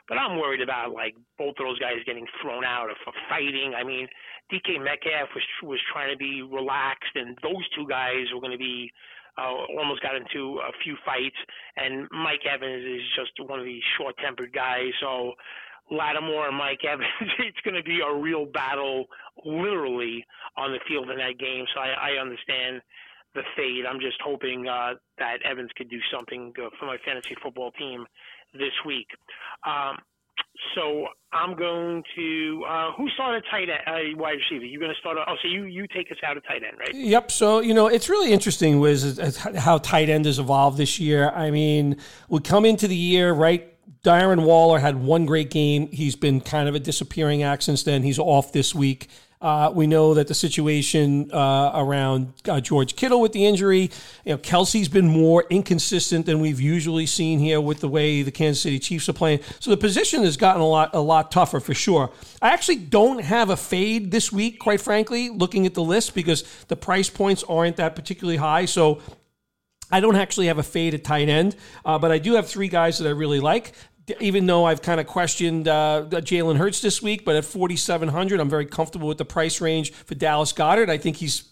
but 0.08 0.18
I'm 0.18 0.38
worried 0.38 0.62
about 0.62 0.92
like 0.92 1.14
both 1.36 1.54
of 1.58 1.66
those 1.66 1.78
guys 1.78 2.00
getting 2.06 2.26
thrown 2.42 2.64
out 2.64 2.88
for 3.04 3.12
fighting. 3.28 3.74
I 3.76 3.84
mean 3.84 4.08
DK 4.52 4.82
Metcalf 4.82 5.28
was 5.34 5.44
was 5.62 5.80
trying 5.92 6.10
to 6.10 6.16
be 6.16 6.42
relaxed, 6.42 7.12
and 7.14 7.36
those 7.42 7.68
two 7.76 7.86
guys 7.86 8.26
were 8.32 8.40
going 8.40 8.52
to 8.52 8.58
be 8.58 8.90
uh, 9.36 9.52
almost 9.78 10.02
got 10.02 10.16
into 10.16 10.58
a 10.64 10.72
few 10.82 10.96
fights. 11.04 11.36
And 11.76 12.08
Mike 12.10 12.42
Evans 12.48 12.84
is 12.84 13.02
just 13.14 13.32
one 13.48 13.60
of 13.60 13.64
these 13.64 13.82
short-tempered 13.96 14.52
guys, 14.52 14.92
so. 15.00 15.34
Lattimore 15.90 16.46
and 16.46 16.54
Mike 16.58 16.84
Evans, 16.86 17.08
it's 17.38 17.60
going 17.64 17.74
to 17.74 17.82
be 17.82 18.00
a 18.04 18.14
real 18.14 18.44
battle, 18.44 19.06
literally, 19.42 20.22
on 20.54 20.70
the 20.70 20.80
field 20.86 21.08
in 21.08 21.16
that 21.16 21.38
game. 21.38 21.64
So 21.74 21.80
I, 21.80 22.12
I 22.12 22.20
understand 22.20 22.82
the 23.34 23.40
fade. 23.56 23.86
I'm 23.88 23.98
just 23.98 24.20
hoping 24.22 24.68
uh, 24.68 25.00
that 25.16 25.38
Evans 25.48 25.70
could 25.78 25.88
do 25.88 25.96
something 26.12 26.52
for 26.78 26.84
my 26.84 26.98
fantasy 27.06 27.34
football 27.42 27.70
team 27.72 28.04
this 28.52 28.72
week. 28.86 29.08
Um, 29.66 29.98
so 30.74 31.06
I'm 31.32 31.56
going 31.56 32.02
to 32.16 32.64
uh, 32.68 32.92
who 32.96 33.08
started 33.10 33.44
tight 33.50 33.68
end, 33.68 33.80
uh, 33.86 34.18
wide 34.18 34.38
receiver? 34.38 34.64
You're 34.64 34.80
going 34.80 34.92
to 34.92 34.98
start. 34.98 35.16
Oh, 35.26 35.34
so 35.42 35.48
you 35.48 35.64
you 35.64 35.86
take 35.88 36.10
us 36.10 36.18
out 36.26 36.36
of 36.36 36.44
tight 36.44 36.62
end, 36.62 36.76
right? 36.78 36.94
Yep. 36.94 37.30
So 37.30 37.60
you 37.60 37.74
know 37.74 37.86
it's 37.86 38.08
really 38.08 38.32
interesting, 38.32 38.80
Wiz, 38.80 39.20
how 39.56 39.78
tight 39.78 40.08
end 40.08 40.26
has 40.26 40.38
evolved 40.38 40.78
this 40.78 40.98
year. 40.98 41.30
I 41.30 41.50
mean, 41.50 41.96
we 42.28 42.40
come 42.40 42.64
into 42.64 42.88
the 42.88 42.96
year 42.96 43.32
right. 43.32 43.74
Darren 44.04 44.44
Waller 44.44 44.78
had 44.78 44.96
one 44.96 45.26
great 45.26 45.50
game. 45.50 45.88
He's 45.90 46.16
been 46.16 46.40
kind 46.40 46.68
of 46.68 46.74
a 46.74 46.80
disappearing 46.80 47.42
act 47.42 47.62
since 47.62 47.82
then. 47.82 48.02
He's 48.02 48.18
off 48.18 48.52
this 48.52 48.74
week. 48.74 49.08
Uh, 49.40 49.70
we 49.72 49.86
know 49.86 50.14
that 50.14 50.26
the 50.26 50.34
situation 50.34 51.30
uh, 51.32 51.70
around 51.74 52.32
uh, 52.48 52.60
George 52.60 52.96
Kittle 52.96 53.20
with 53.20 53.32
the 53.32 53.46
injury, 53.46 53.82
you 54.24 54.32
know, 54.32 54.38
Kelce's 54.38 54.88
been 54.88 55.06
more 55.06 55.44
inconsistent 55.48 56.26
than 56.26 56.40
we've 56.40 56.60
usually 56.60 57.06
seen 57.06 57.38
here 57.38 57.60
with 57.60 57.78
the 57.78 57.88
way 57.88 58.22
the 58.22 58.32
Kansas 58.32 58.60
City 58.60 58.80
Chiefs 58.80 59.08
are 59.08 59.12
playing. 59.12 59.38
So 59.60 59.70
the 59.70 59.76
position 59.76 60.24
has 60.24 60.36
gotten 60.36 60.60
a 60.60 60.66
lot 60.66 60.90
a 60.92 60.98
lot 61.00 61.30
tougher 61.30 61.60
for 61.60 61.72
sure. 61.72 62.10
I 62.42 62.48
actually 62.48 62.76
don't 62.76 63.20
have 63.20 63.48
a 63.50 63.56
fade 63.56 64.10
this 64.10 64.32
week, 64.32 64.58
quite 64.58 64.80
frankly, 64.80 65.28
looking 65.30 65.66
at 65.66 65.74
the 65.74 65.84
list 65.84 66.16
because 66.16 66.42
the 66.66 66.76
price 66.76 67.08
points 67.08 67.44
aren't 67.44 67.76
that 67.76 67.94
particularly 67.94 68.38
high. 68.38 68.64
So 68.64 69.00
I 69.90 70.00
don't 70.00 70.16
actually 70.16 70.46
have 70.46 70.58
a 70.58 70.62
fade 70.62 70.94
at 70.94 71.04
tight 71.04 71.28
end, 71.28 71.56
uh, 71.84 71.98
but 71.98 72.10
I 72.10 72.18
do 72.18 72.34
have 72.34 72.48
three 72.48 72.68
guys 72.68 72.98
that 72.98 73.08
I 73.08 73.12
really 73.12 73.40
like 73.40 73.72
even 74.20 74.46
though 74.46 74.64
I've 74.64 74.82
kind 74.82 75.00
of 75.00 75.06
questioned 75.06 75.68
uh, 75.68 76.06
Jalen 76.08 76.56
Hurts 76.56 76.80
this 76.80 77.02
week, 77.02 77.24
but 77.24 77.36
at 77.36 77.44
4,700, 77.44 78.40
I'm 78.40 78.48
very 78.48 78.66
comfortable 78.66 79.08
with 79.08 79.18
the 79.18 79.24
price 79.24 79.60
range 79.60 79.92
for 79.92 80.14
Dallas 80.14 80.52
Goedert. 80.52 80.88
I 80.88 80.98
think 80.98 81.16
he's 81.16 81.44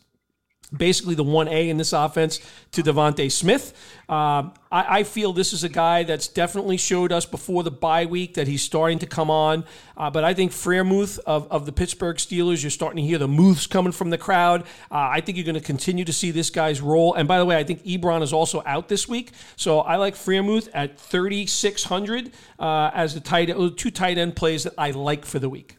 basically 0.74 1.14
the 1.14 1.24
1A 1.24 1.68
in 1.68 1.76
this 1.76 1.92
offense 1.92 2.40
to 2.72 2.82
DeVonta 2.82 3.30
Smith. 3.30 3.72
Uh, 4.08 4.50
I, 4.70 4.98
I, 4.98 5.02
feel 5.02 5.32
this 5.32 5.52
is 5.52 5.64
a 5.64 5.68
guy 5.68 6.04
that's 6.04 6.28
definitely 6.28 6.76
showed 6.76 7.10
us 7.10 7.26
before 7.26 7.62
the 7.62 7.70
bye 7.70 8.06
week 8.06 8.34
that 8.34 8.46
he's 8.46 8.62
starting 8.62 9.00
to 9.00 9.06
come 9.06 9.30
on. 9.30 9.64
Uh, 9.96 10.10
but 10.10 10.22
I 10.22 10.32
think 10.32 10.52
Freiermuth 10.52 11.18
of, 11.26 11.50
of 11.50 11.66
the 11.66 11.72
Pittsburgh 11.72 12.16
Steelers, 12.16 12.62
you're 12.62 12.70
starting 12.70 13.02
to 13.02 13.08
hear 13.08 13.18
the 13.18 13.28
moves 13.28 13.66
coming 13.66 13.92
from 13.92 14.10
the 14.10 14.18
crowd. 14.18 14.62
Uh, 14.90 15.08
I 15.10 15.20
think 15.20 15.38
you're 15.38 15.44
going 15.44 15.54
to 15.54 15.60
continue 15.60 16.04
to 16.04 16.12
see 16.12 16.30
this 16.30 16.50
guy's 16.50 16.80
role. 16.80 17.14
And 17.14 17.26
by 17.26 17.38
the 17.38 17.44
way, 17.44 17.56
I 17.56 17.64
think 17.64 17.82
Ebron 17.84 18.22
is 18.22 18.32
also 18.32 18.62
out 18.64 18.88
this 18.88 19.08
week. 19.08 19.32
So 19.56 19.80
I 19.80 19.96
like 19.96 20.14
Freiermuth 20.14 20.68
at 20.72 20.98
3,600 20.98 22.32
uh, 22.58 22.90
as 22.94 23.14
the 23.14 23.20
tight, 23.20 23.46
two 23.76 23.90
tight 23.90 24.18
end 24.18 24.36
plays 24.36 24.64
that 24.64 24.74
I 24.78 24.92
like 24.92 25.24
for 25.24 25.38
the 25.38 25.48
week. 25.48 25.75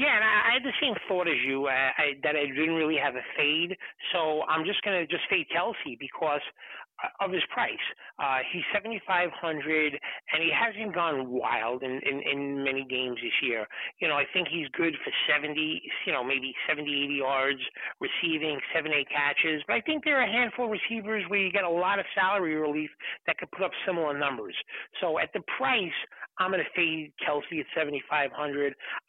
Yeah, 0.00 0.16
and 0.16 0.24
I, 0.24 0.56
had 0.56 0.64
the 0.64 0.72
same 0.80 0.96
thought 1.06 1.28
as 1.28 1.36
you 1.44 1.66
uh, 1.66 1.92
I, 2.00 2.16
that 2.24 2.32
I 2.32 2.48
didn't 2.48 2.80
really 2.80 2.96
have 2.96 3.16
a 3.16 3.26
fade. 3.36 3.76
So 4.16 4.48
I'm 4.48 4.64
just 4.64 4.80
going 4.80 4.96
to 4.96 5.04
just 5.04 5.28
fade 5.28 5.44
Kelce 5.52 6.00
because 6.00 6.40
uh, 7.04 7.24
of 7.24 7.32
his 7.32 7.42
price. 7.52 7.84
Uh, 8.18 8.40
he's 8.52 8.64
7,500, 8.72 9.28
and 9.92 10.38
he 10.40 10.48
hasn't 10.48 10.94
gone 10.94 11.28
wild 11.28 11.82
in, 11.82 12.00
in, 12.04 12.20
in 12.24 12.64
many 12.64 12.84
games 12.88 13.16
this 13.22 13.36
year. 13.42 13.66
You 14.00 14.08
know, 14.08 14.16
I 14.16 14.24
think 14.32 14.48
he's 14.48 14.68
good 14.72 14.94
for 15.04 15.12
70, 15.28 15.52
you 16.06 16.12
know, 16.12 16.24
maybe 16.24 16.54
70, 16.68 16.88
80 16.88 17.14
yards 17.14 17.60
receiving, 18.00 18.60
seven, 18.74 18.92
eight 18.92 19.08
catches. 19.08 19.62
But 19.66 19.76
I 19.76 19.80
think 19.80 20.04
there 20.04 20.20
are 20.20 20.24
a 20.24 20.32
handful 20.32 20.64
of 20.66 20.72
receivers 20.72 21.24
where 21.28 21.40
you 21.40 21.52
get 21.52 21.64
a 21.64 21.70
lot 21.70 21.98
of 21.98 22.06
salary 22.14 22.56
relief 22.56 22.90
that 23.26 23.38
could 23.38 23.50
put 23.52 23.64
up 23.64 23.72
similar 23.84 24.16
numbers. 24.16 24.56
So 25.00 25.18
at 25.18 25.32
the 25.32 25.40
price, 25.56 25.96
I'm 26.40 26.50
going 26.50 26.64
to 26.64 26.72
fade 26.72 27.12
Kelce 27.20 27.60
at 27.60 27.68
7,500. 27.76 28.32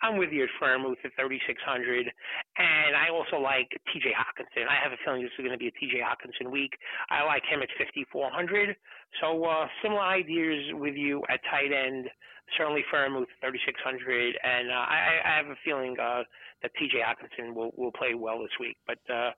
I'm 0.04 0.20
with 0.20 0.36
you 0.36 0.44
at 0.44 0.52
Freiermuth 0.60 1.00
at 1.08 1.16
3,600. 1.16 2.12
And 2.60 2.92
I 2.92 3.08
also 3.08 3.40
like 3.40 3.72
TJ 3.88 4.12
Hockenson. 4.12 4.68
I 4.68 4.76
have 4.84 4.92
a 4.92 5.00
feeling 5.06 5.24
this 5.24 5.32
is 5.40 5.48
going 5.48 5.56
to 5.56 5.58
be 5.58 5.72
a 5.72 5.78
TJ 5.80 6.04
Hockenson 6.04 6.52
week. 6.52 6.76
I 7.10 7.24
like 7.24 7.44
him 7.48 7.64
at 7.64 7.72
5,400. 7.80 8.76
So 9.24 9.46
uh, 9.46 9.68
similar 9.82 10.04
ideas 10.04 10.76
with 10.76 10.96
you 10.96 11.24
at 11.32 11.40
tight 11.50 11.72
end. 11.72 12.12
Certainly 12.58 12.84
Freiermuth 12.92 13.32
3,600. 13.40 14.36
And 14.44 14.70
uh, 14.70 14.74
I, 14.92 15.24
I 15.24 15.38
have 15.40 15.48
a 15.48 15.56
feeling 15.64 15.96
uh, 15.96 16.28
that 16.62 16.72
TJ 16.76 17.00
Hockenson 17.00 17.56
will, 17.56 17.72
will 17.78 17.96
play 17.96 18.14
well 18.14 18.44
this 18.44 18.52
week. 18.60 18.76
But 18.86 19.00
uh, 19.08 19.32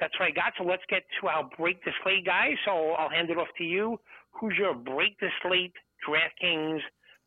that's 0.00 0.16
what 0.18 0.26
I 0.26 0.32
got. 0.32 0.56
So 0.56 0.64
let's 0.64 0.82
get 0.88 1.04
to 1.20 1.28
our 1.28 1.44
break 1.58 1.84
the 1.84 1.92
slate 2.02 2.24
guys. 2.24 2.56
So 2.64 2.96
I'll 2.96 3.12
hand 3.12 3.28
it 3.28 3.36
off 3.36 3.52
to 3.58 3.64
you. 3.64 4.00
Who's 4.32 4.56
your 4.56 4.72
break 4.72 5.20
the 5.20 5.28
slate 5.42 5.76
DraftKings 6.08 6.80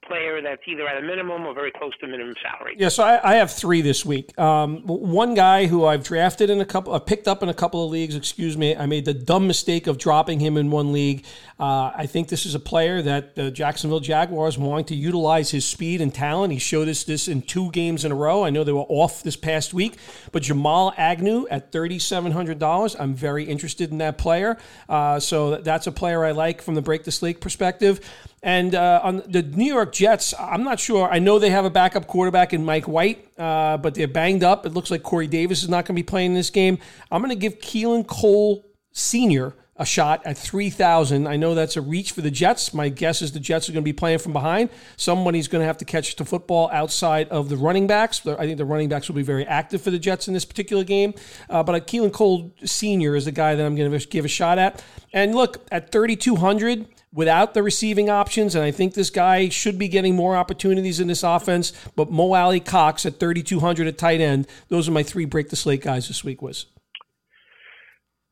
player 0.07 0.41
that's 0.41 0.61
either 0.67 0.87
at 0.87 0.97
a 0.97 1.05
minimum 1.05 1.45
or 1.45 1.53
very 1.53 1.71
close 1.71 1.95
to 1.99 2.07
minimum 2.07 2.35
salary. 2.41 2.75
Yeah, 2.77 2.89
so 2.89 3.03
I, 3.03 3.31
I 3.31 3.35
have 3.35 3.51
three 3.51 3.81
this 3.81 4.05
week. 4.05 4.37
Um, 4.39 4.81
one 4.85 5.35
guy 5.35 5.67
who 5.67 5.85
I've 5.85 6.03
drafted 6.03 6.49
in 6.49 6.59
a 6.59 6.65
couple, 6.65 6.93
I 6.93 6.97
uh, 6.97 6.99
picked 6.99 7.27
up 7.27 7.43
in 7.43 7.49
a 7.49 7.53
couple 7.53 7.85
of 7.85 7.91
leagues. 7.91 8.15
Excuse 8.15 8.57
me, 8.57 8.75
I 8.75 8.85
made 8.85 9.05
the 9.05 9.13
dumb 9.13 9.47
mistake 9.47 9.87
of 9.87 9.97
dropping 9.97 10.39
him 10.39 10.57
in 10.57 10.71
one 10.71 10.91
league. 10.91 11.25
Uh, 11.61 11.91
I 11.95 12.07
think 12.07 12.27
this 12.27 12.47
is 12.47 12.55
a 12.55 12.59
player 12.59 13.03
that 13.03 13.35
the 13.35 13.51
Jacksonville 13.51 13.99
Jaguars 13.99 14.57
wanting 14.57 14.85
to 14.85 14.95
utilize 14.95 15.51
his 15.51 15.63
speed 15.63 16.01
and 16.01 16.11
talent. 16.11 16.51
He 16.51 16.57
showed 16.57 16.89
us 16.89 17.03
this 17.03 17.27
in 17.27 17.43
two 17.43 17.69
games 17.69 18.03
in 18.03 18.11
a 18.11 18.15
row. 18.15 18.43
I 18.43 18.49
know 18.49 18.63
they 18.63 18.71
were 18.71 18.79
off 18.89 19.21
this 19.21 19.35
past 19.35 19.71
week, 19.71 19.97
but 20.31 20.41
Jamal 20.41 20.91
Agnew 20.97 21.47
at 21.51 21.71
thirty 21.71 21.99
seven 21.99 22.31
hundred 22.31 22.57
dollars. 22.57 22.95
I'm 22.99 23.13
very 23.13 23.43
interested 23.43 23.91
in 23.91 23.99
that 23.99 24.17
player. 24.17 24.57
Uh, 24.89 25.19
so 25.19 25.57
that's 25.57 25.85
a 25.85 25.91
player 25.91 26.25
I 26.25 26.31
like 26.31 26.63
from 26.63 26.73
the 26.73 26.81
break 26.81 27.03
the 27.03 27.11
slate 27.11 27.41
perspective. 27.41 27.99
And 28.41 28.73
uh, 28.73 29.01
on 29.03 29.21
the 29.27 29.43
New 29.43 29.71
York 29.71 29.93
Jets, 29.93 30.33
I'm 30.39 30.63
not 30.63 30.79
sure. 30.79 31.07
I 31.07 31.19
know 31.19 31.37
they 31.37 31.51
have 31.51 31.65
a 31.65 31.69
backup 31.69 32.07
quarterback 32.07 32.53
in 32.53 32.65
Mike 32.65 32.87
White, 32.87 33.27
uh, 33.37 33.77
but 33.77 33.93
they're 33.93 34.07
banged 34.07 34.43
up. 34.43 34.65
It 34.65 34.73
looks 34.73 34.89
like 34.89 35.03
Corey 35.03 35.27
Davis 35.27 35.61
is 35.61 35.69
not 35.69 35.85
going 35.85 35.95
to 35.95 36.01
be 36.01 36.03
playing 36.03 36.33
this 36.33 36.49
game. 36.49 36.79
I'm 37.11 37.21
going 37.21 37.29
to 37.29 37.35
give 37.35 37.59
Keelan 37.59 38.07
Cole 38.07 38.65
Sr. 38.93 39.53
a 39.77 39.85
shot 39.85 40.21
at 40.25 40.37
3,000. 40.37 41.27
I 41.27 41.37
know 41.37 41.55
that's 41.55 41.77
a 41.77 41.81
reach 41.81 42.11
for 42.11 42.21
the 42.21 42.31
Jets. 42.31 42.73
My 42.73 42.89
guess 42.89 43.21
is 43.21 43.31
the 43.31 43.39
Jets 43.39 43.69
are 43.69 43.71
going 43.71 43.83
to 43.83 43.85
be 43.85 43.93
playing 43.93 44.19
from 44.19 44.33
behind. 44.33 44.69
Somebody's 44.97 45.47
going 45.47 45.61
to 45.61 45.65
have 45.65 45.77
to 45.77 45.85
catch 45.85 46.15
the 46.15 46.25
football 46.25 46.69
outside 46.71 47.29
of 47.29 47.49
the 47.49 47.57
running 47.57 47.87
backs. 47.87 48.25
I 48.27 48.45
think 48.45 48.57
the 48.57 48.65
running 48.65 48.89
backs 48.89 49.07
will 49.07 49.15
be 49.15 49.23
very 49.23 49.45
active 49.45 49.81
for 49.81 49.89
the 49.89 49.99
Jets 49.99 50.27
in 50.27 50.33
this 50.33 50.45
particular 50.45 50.83
game. 50.83 51.13
Uh, 51.49 51.63
but 51.63 51.87
Keelan 51.87 52.11
Cole 52.11 52.53
Sr. 52.63 53.15
is 53.15 53.25
the 53.25 53.31
guy 53.31 53.55
that 53.55 53.65
I'm 53.65 53.75
going 53.75 53.91
to 53.91 54.07
give 54.07 54.25
a 54.25 54.27
shot 54.27 54.59
at. 54.59 54.83
And 55.13 55.33
look, 55.33 55.65
at 55.71 55.91
3,200, 55.91 56.85
without 57.13 57.53
the 57.53 57.63
receiving 57.63 58.09
options, 58.09 58.55
and 58.55 58.63
I 58.63 58.71
think 58.71 58.93
this 58.93 59.09
guy 59.09 59.49
should 59.49 59.77
be 59.77 59.87
getting 59.87 60.15
more 60.15 60.35
opportunities 60.35 60.99
in 60.99 61.07
this 61.07 61.23
offense. 61.23 61.73
But 61.95 62.11
Mo 62.11 62.33
Alie-Cox 62.33 63.05
at 63.05 63.19
3,200 63.19 63.87
at 63.87 63.97
tight 63.97 64.21
end. 64.21 64.47
Those 64.69 64.87
are 64.87 64.91
my 64.91 65.03
three 65.03 65.25
break 65.25 65.49
the 65.49 65.55
slate 65.55 65.81
guys 65.81 66.07
this 66.07 66.23
week. 66.23 66.41
Was 66.41 66.65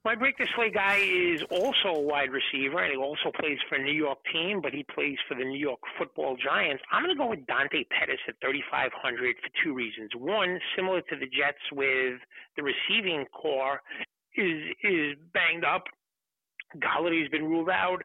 my 0.09 0.15
break 0.15 0.35
the 0.39 0.47
slate 0.55 0.73
guy 0.73 0.97
is 0.97 1.43
also 1.51 1.93
a 1.93 2.01
wide 2.01 2.31
receiver, 2.31 2.81
and 2.81 2.91
he 2.91 2.97
also 2.97 3.29
plays 3.39 3.59
for 3.69 3.75
a 3.75 3.83
New 3.83 3.93
York 3.93 4.17
team, 4.33 4.59
but 4.59 4.73
he 4.73 4.83
plays 4.83 5.17
for 5.27 5.35
the 5.35 5.43
New 5.43 5.59
York 5.59 5.77
Football 5.99 6.35
Giants. 6.35 6.81
I'm 6.91 7.03
going 7.03 7.15
to 7.15 7.19
go 7.19 7.29
with 7.29 7.45
Dante 7.45 7.83
Pettis 7.93 8.17
at 8.27 8.33
3,500 8.41 9.35
for 9.37 9.49
two 9.63 9.75
reasons. 9.75 10.09
One, 10.17 10.59
similar 10.75 11.01
to 11.01 11.15
the 11.15 11.27
Jets, 11.27 11.61
with 11.71 12.17
the 12.57 12.63
receiving 12.63 13.25
corps 13.25 13.83
is 14.33 14.73
is 14.81 15.13
banged 15.31 15.63
up. 15.63 15.83
Golladay's 16.79 17.29
been 17.29 17.45
ruled 17.45 17.69
out. 17.69 18.01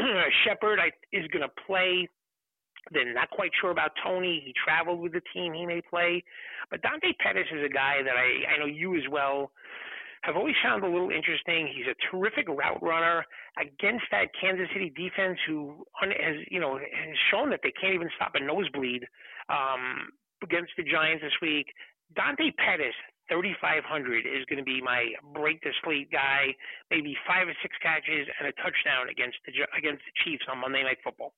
Shepard 0.44 0.80
is 1.12 1.28
going 1.28 1.46
to 1.46 1.62
play. 1.64 2.08
They're 2.90 3.14
not 3.14 3.30
quite 3.30 3.52
sure 3.60 3.70
about 3.70 3.92
Toney. 4.04 4.42
He 4.44 4.52
traveled 4.66 4.98
with 4.98 5.12
the 5.12 5.22
team. 5.32 5.54
He 5.54 5.64
may 5.64 5.80
play. 5.80 6.24
But 6.72 6.82
Dante 6.82 7.12
Pettis 7.20 7.46
is 7.52 7.64
a 7.64 7.72
guy 7.72 8.02
that 8.02 8.16
I, 8.16 8.54
I 8.54 8.58
know 8.58 8.66
you 8.66 8.96
as 8.96 9.06
well 9.08 9.52
have 10.26 10.36
always 10.36 10.58
found 10.62 10.82
a 10.82 10.90
little 10.90 11.10
interesting. 11.10 11.70
He's 11.70 11.86
a 11.86 11.94
terrific 12.10 12.48
route 12.48 12.82
runner 12.82 13.24
against 13.54 14.04
that 14.10 14.26
Kansas 14.34 14.66
City 14.74 14.90
defense 14.90 15.38
who 15.46 15.86
has, 16.02 16.36
you 16.50 16.58
know, 16.58 16.76
has 16.78 17.16
shown 17.30 17.50
that 17.50 17.60
they 17.62 17.72
can't 17.80 17.94
even 17.94 18.10
stop 18.16 18.34
a 18.34 18.42
nosebleed 18.42 19.06
um, 19.48 20.10
against 20.42 20.72
the 20.76 20.82
Giants 20.82 21.22
this 21.22 21.38
week. 21.40 21.70
Dante 22.14 22.50
Pettis, 22.58 22.94
3,500 23.30 24.26
is 24.26 24.42
going 24.50 24.58
to 24.58 24.66
be 24.66 24.82
my 24.82 25.14
break 25.32 25.62
the 25.62 25.70
slate 25.82 26.10
guy. 26.10 26.50
Maybe 26.90 27.16
five 27.26 27.46
or 27.46 27.54
six 27.62 27.74
catches 27.78 28.26
and 28.38 28.50
a 28.50 28.54
touchdown 28.58 29.06
against 29.10 29.38
the 29.46 29.54
against 29.78 30.02
the 30.06 30.14
Chiefs 30.26 30.46
on 30.50 30.58
Monday 30.58 30.82
Night 30.82 30.98
Football. 31.02 31.34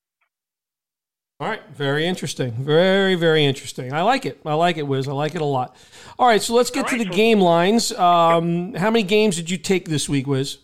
All 1.40 1.48
right, 1.48 1.62
very 1.72 2.04
interesting. 2.04 2.50
Very, 2.50 3.14
very 3.14 3.44
interesting. 3.44 3.92
I 3.92 4.02
like 4.02 4.26
it. 4.26 4.40
I 4.44 4.54
like 4.54 4.76
it, 4.76 4.82
Wiz. 4.82 5.06
I 5.06 5.12
like 5.12 5.36
it 5.36 5.40
a 5.40 5.44
lot. 5.44 5.76
All 6.18 6.26
right, 6.26 6.42
so 6.42 6.52
let's 6.52 6.70
get 6.70 6.90
right, 6.90 6.98
to 6.98 7.04
the 7.04 7.10
so 7.10 7.16
game 7.16 7.38
lines. 7.38 7.92
Um, 7.92 8.74
how 8.74 8.90
many 8.90 9.04
games 9.04 9.36
did 9.36 9.48
you 9.48 9.56
take 9.56 9.88
this 9.88 10.08
week, 10.08 10.26
Wiz? 10.26 10.58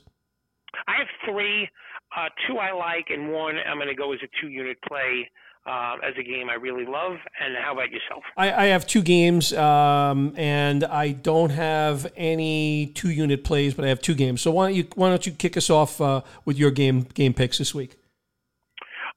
I 0.88 0.94
have 0.98 1.06
three. 1.24 1.68
Uh, 2.16 2.28
two 2.48 2.58
I 2.58 2.72
like, 2.72 3.06
and 3.10 3.30
one 3.32 3.54
I'm 3.68 3.76
going 3.76 3.86
to 3.86 3.94
go 3.94 4.12
as 4.12 4.18
a 4.24 4.28
two 4.40 4.48
unit 4.48 4.76
play 4.88 5.30
uh, 5.64 5.96
as 6.04 6.14
a 6.18 6.24
game 6.24 6.50
I 6.50 6.54
really 6.54 6.84
love. 6.84 7.18
And 7.40 7.56
how 7.56 7.72
about 7.74 7.92
yourself? 7.92 8.24
I, 8.36 8.52
I 8.52 8.64
have 8.66 8.84
two 8.84 9.02
games, 9.02 9.52
um, 9.52 10.34
and 10.36 10.82
I 10.82 11.12
don't 11.12 11.50
have 11.50 12.12
any 12.16 12.86
two 12.94 13.10
unit 13.10 13.44
plays, 13.44 13.74
but 13.74 13.84
I 13.84 13.88
have 13.88 14.00
two 14.00 14.14
games. 14.14 14.42
So 14.42 14.50
why 14.50 14.68
don't 14.68 14.76
you 14.76 14.88
why 14.96 15.08
don't 15.08 15.24
you 15.24 15.30
kick 15.30 15.56
us 15.56 15.70
off 15.70 16.00
uh, 16.00 16.22
with 16.44 16.58
your 16.58 16.72
game 16.72 17.02
game 17.14 17.32
picks 17.32 17.58
this 17.58 17.72
week? 17.72 17.96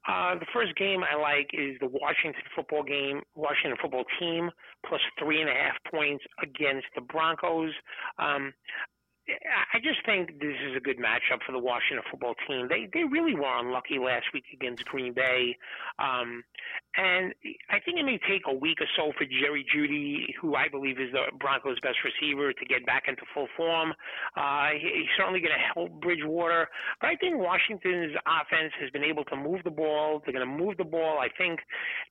Uh, 0.07 0.35
the 0.35 0.45
first 0.53 0.75
game 0.75 1.03
I 1.03 1.15
like 1.15 1.49
is 1.53 1.77
the 1.79 1.87
Washington 1.87 2.41
football 2.55 2.83
game, 2.83 3.21
Washington 3.35 3.77
football 3.81 4.05
team 4.19 4.49
plus 4.87 5.01
three 5.19 5.41
and 5.41 5.49
a 5.49 5.53
half 5.53 5.75
points 5.91 6.23
against 6.41 6.87
the 6.95 7.01
Broncos. 7.01 7.73
Um, 8.17 8.53
I 9.73 9.79
just 9.79 10.05
think 10.05 10.39
this 10.39 10.55
is 10.69 10.77
a 10.77 10.79
good 10.79 10.97
matchup 10.97 11.43
for 11.45 11.51
the 11.51 11.59
Washington 11.59 12.03
football 12.09 12.33
team. 12.47 12.67
They 12.69 12.87
they 12.93 13.03
really 13.03 13.35
were 13.35 13.59
unlucky 13.59 13.99
last 13.99 14.25
week 14.33 14.45
against 14.53 14.85
Green 14.85 15.11
Bay, 15.13 15.57
um, 15.99 16.43
and 16.98 17.34
I 17.70 17.80
think 17.80 18.00
it 18.00 18.06
may 18.06 18.20
take 18.27 18.42
a 18.48 18.54
week 18.54 18.82
or 18.82 18.88
so 18.98 19.12
for 19.18 19.25
Jerry 19.25 19.63
Jeudy, 19.70 20.34
who 20.42 20.56
I 20.56 20.68
believe 20.68 21.00
is 21.00 21.12
the 21.12 21.30
Broncos' 21.39 21.80
best 21.82 21.98
receiver, 22.04 22.51
to 22.54 22.66
get 22.66 22.86
back 22.86 23.04
into 23.08 23.22
full 23.34 23.48
form. 23.56 23.94
Uh, 24.36 24.70
he's 24.74 25.06
certainly 25.16 25.39
going 25.39 25.54
to 25.54 25.74
help 25.74 26.01
Bridgewater, 26.01 26.68
but 27.00 27.08
I 27.08 27.16
think 27.16 27.38
Washington's 27.38 28.16
offense 28.25 28.74
has 28.82 28.89
been 28.89 29.04
able 29.04 29.24
to 29.25 29.36
move 29.36 29.62
the 29.63 29.72
ball. 29.72 30.24
They're 30.25 30.34
going 30.34 30.48
to 30.48 30.63
move 30.66 30.77
the 30.77 30.86
ball. 30.86 31.20
I 31.20 31.30
think 31.38 31.60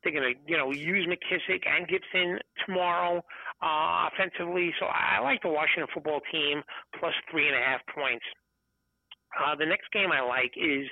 they're 0.03 0.13
going 0.13 0.35
to 0.35 0.39
you 0.47 0.57
know 0.57 0.71
use 0.73 1.07
McKissic 1.07 1.67
and 1.67 1.89
Gibson 1.89 2.39
tomorrow 2.65 3.25
uh, 3.63 4.09
offensively. 4.13 4.73
So 4.79 4.87
I 4.87 5.21
like 5.21 5.43
the 5.43 5.49
Washington 5.49 5.89
football 5.93 6.21
team 6.31 6.63
plus 6.99 7.15
three 7.31 7.49
and 7.49 7.57
a 7.57 7.61
half 7.61 7.81
points. 7.93 8.25
Uh, 9.37 9.55
the 9.55 9.67
next 9.67 9.93
game 9.93 10.11
I 10.13 10.21
like 10.21 10.53
is 10.57 10.89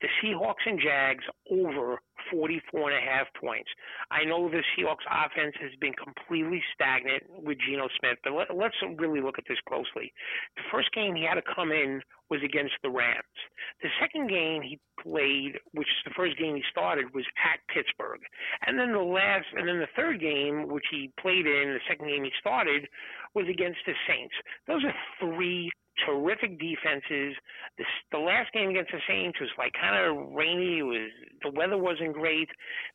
the 0.00 0.08
Seahawks 0.22 0.62
and 0.66 0.78
Jags 0.80 1.24
over 1.50 1.98
44 2.30 2.90
and 2.90 2.98
a 2.98 3.10
half 3.10 3.26
points. 3.40 3.68
I 4.10 4.24
know 4.24 4.48
the 4.48 4.62
Seahawks 4.76 5.06
offense 5.10 5.54
has 5.60 5.70
been 5.80 5.92
completely 5.94 6.62
stagnant 6.74 7.22
with 7.42 7.58
Geno 7.66 7.88
Smith, 7.98 8.18
but 8.22 8.32
let, 8.32 8.54
let's 8.54 8.76
really 8.98 9.20
look 9.20 9.38
at 9.38 9.44
this 9.48 9.58
closely. 9.68 10.12
The 10.56 10.62
first 10.70 10.92
game 10.94 11.14
he 11.14 11.24
had 11.24 11.34
to 11.34 11.54
come 11.54 11.72
in 11.72 12.00
was 12.30 12.40
against 12.44 12.74
the 12.82 12.90
Rams. 12.90 13.38
The 13.82 13.88
second 14.00 14.28
game 14.28 14.62
he 14.62 14.78
played, 15.00 15.58
which 15.72 15.88
is 15.88 16.02
the 16.04 16.14
first 16.14 16.38
game 16.38 16.56
he 16.56 16.62
started, 16.70 17.14
was 17.14 17.24
at 17.42 17.60
Pittsburgh. 17.72 18.20
And 18.66 18.78
then 18.78 18.92
the 18.92 18.98
last, 18.98 19.46
and 19.56 19.66
then 19.66 19.78
the 19.78 19.90
third 19.96 20.20
game, 20.20 20.68
which 20.68 20.84
he 20.90 21.10
played 21.20 21.46
in, 21.46 21.74
the 21.74 21.86
second 21.88 22.08
game 22.08 22.24
he 22.24 22.32
started, 22.38 22.86
was 23.34 23.46
against 23.48 23.80
the 23.86 23.94
Saints. 24.06 24.34
Those 24.66 24.84
are 24.84 24.94
three 25.20 25.70
terrific 26.06 26.58
defenses. 26.58 27.34
The, 27.78 27.84
the 28.12 28.18
last 28.18 28.52
game 28.52 28.70
against 28.70 28.92
the 28.92 29.00
Saints 29.08 29.38
was 29.40 29.50
like 29.58 29.72
kind 29.74 29.96
of 29.96 30.32
rainy. 30.32 30.78
It 30.78 30.88
was 30.88 31.10
the 31.42 31.50
weather 31.50 31.78
wasn't 31.78 32.14
great. 32.14 32.48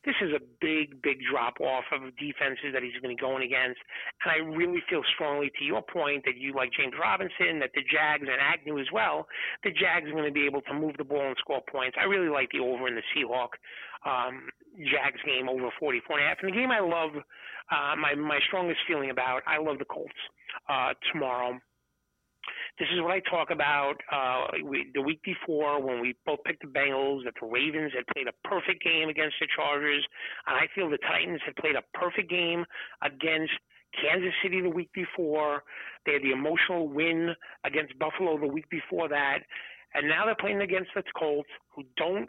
This 0.04 0.14
is 0.20 0.32
a 0.32 0.40
big, 0.60 1.00
big 1.02 1.18
drop 1.30 1.60
off 1.60 1.84
of 1.92 2.14
defenses 2.16 2.72
that 2.72 2.82
he's 2.82 2.96
going 3.00 3.14
to 3.14 3.16
be 3.16 3.20
going 3.20 3.44
against. 3.44 3.80
And 4.24 4.32
I 4.32 4.38
really 4.44 4.82
feel 4.88 5.02
strongly 5.14 5.50
to 5.58 5.64
your 5.64 5.82
point 5.82 6.24
that 6.24 6.36
you 6.36 6.54
like 6.54 6.70
James 6.72 6.94
Robinson, 7.00 7.60
that 7.60 7.70
the 7.74 7.82
Jags 7.88 8.26
and 8.28 8.40
Agnew 8.40 8.78
as 8.78 8.88
well. 8.92 9.26
The 9.64 9.70
Jags 9.70 10.08
are 10.08 10.16
going 10.16 10.28
to 10.28 10.34
be 10.34 10.46
able 10.46 10.62
to 10.62 10.74
move 10.74 10.96
the 10.98 11.04
ball 11.04 11.26
and 11.26 11.36
score 11.38 11.62
points. 11.70 11.96
I 12.00 12.04
really 12.04 12.28
like 12.28 12.50
the 12.52 12.60
over 12.60 12.88
in 12.88 12.94
the 12.94 13.06
Seahawk 13.14 13.56
um, 14.04 14.48
Jags 14.78 15.20
game 15.24 15.48
over 15.48 15.70
44 15.78 16.18
and 16.18 16.24
a 16.24 16.28
half. 16.28 16.38
And 16.42 16.52
the 16.52 16.56
game 16.56 16.70
I 16.70 16.80
love, 16.80 17.10
uh, 17.16 17.96
my 17.96 18.14
my 18.14 18.38
strongest 18.46 18.80
feeling 18.86 19.10
about, 19.10 19.42
I 19.46 19.58
love 19.58 19.78
the 19.78 19.84
Colts 19.84 20.12
uh, 20.68 20.92
tomorrow. 21.12 21.58
This 22.78 22.88
is 22.92 23.00
what 23.00 23.12
I 23.12 23.20
talk 23.20 23.50
about 23.50 23.94
uh, 24.10 24.46
we, 24.64 24.90
the 24.94 25.00
week 25.00 25.22
before 25.22 25.80
when 25.80 26.00
we 26.00 26.16
both 26.26 26.42
picked 26.44 26.62
the 26.62 26.68
Bengals, 26.68 27.24
that 27.24 27.34
the 27.40 27.46
Ravens 27.46 27.92
had 27.94 28.04
played 28.12 28.26
a 28.26 28.48
perfect 28.48 28.82
game 28.82 29.08
against 29.08 29.36
the 29.40 29.46
Chargers, 29.54 30.04
and 30.46 30.56
I 30.56 30.66
feel 30.74 30.90
the 30.90 30.98
Titans 30.98 31.40
had 31.46 31.54
played 31.54 31.76
a 31.76 31.82
perfect 31.96 32.28
game 32.28 32.64
against 33.02 33.52
Kansas 34.00 34.34
City 34.42 34.60
the 34.60 34.70
week 34.70 34.90
before. 34.92 35.62
They 36.04 36.14
had 36.14 36.22
the 36.22 36.32
emotional 36.32 36.88
win 36.88 37.34
against 37.64 37.98
Buffalo 37.98 38.38
the 38.38 38.48
week 38.48 38.68
before 38.70 39.08
that. 39.08 39.38
And 39.94 40.08
now 40.08 40.24
they're 40.24 40.34
playing 40.34 40.60
against 40.60 40.90
the 40.96 41.04
Colts, 41.16 41.48
who 41.74 41.84
don't 41.96 42.28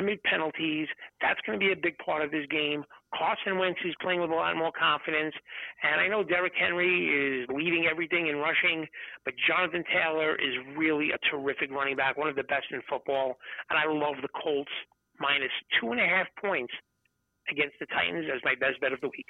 commit 0.00 0.22
penalties. 0.24 0.88
That's 1.20 1.40
going 1.44 1.60
to 1.60 1.64
be 1.64 1.72
a 1.72 1.76
big 1.76 1.98
part 1.98 2.24
of 2.24 2.30
this 2.30 2.46
game. 2.50 2.84
Carson 3.12 3.58
Wentz 3.58 3.80
is 3.84 3.94
playing 4.00 4.20
with 4.20 4.30
a 4.30 4.34
lot 4.34 4.56
more 4.56 4.72
confidence. 4.72 5.34
And 5.82 6.00
I 6.00 6.08
know 6.08 6.24
Derrick 6.24 6.54
Henry 6.56 6.88
is 6.88 7.48
leading 7.52 7.86
everything 7.90 8.28
in 8.28 8.36
rushing, 8.36 8.86
but 9.24 9.34
Jonathan 9.46 9.84
Taylor 9.92 10.36
is 10.36 10.56
really 10.76 11.10
a 11.12 11.18
terrific 11.30 11.70
running 11.70 11.96
back, 11.96 12.16
one 12.16 12.28
of 12.28 12.36
the 12.36 12.44
best 12.44 12.66
in 12.72 12.80
football. 12.88 13.36
And 13.68 13.78
I 13.78 13.84
love 13.92 14.16
the 14.22 14.32
Colts 14.42 14.72
minus 15.20 15.52
two 15.78 15.92
and 15.92 16.00
a 16.00 16.06
half 16.06 16.26
points 16.40 16.72
against 17.50 17.74
the 17.80 17.86
Titans 17.86 18.26
as 18.32 18.40
my 18.44 18.54
best 18.54 18.80
bet 18.80 18.92
of 18.92 19.00
the 19.00 19.08
week. 19.08 19.26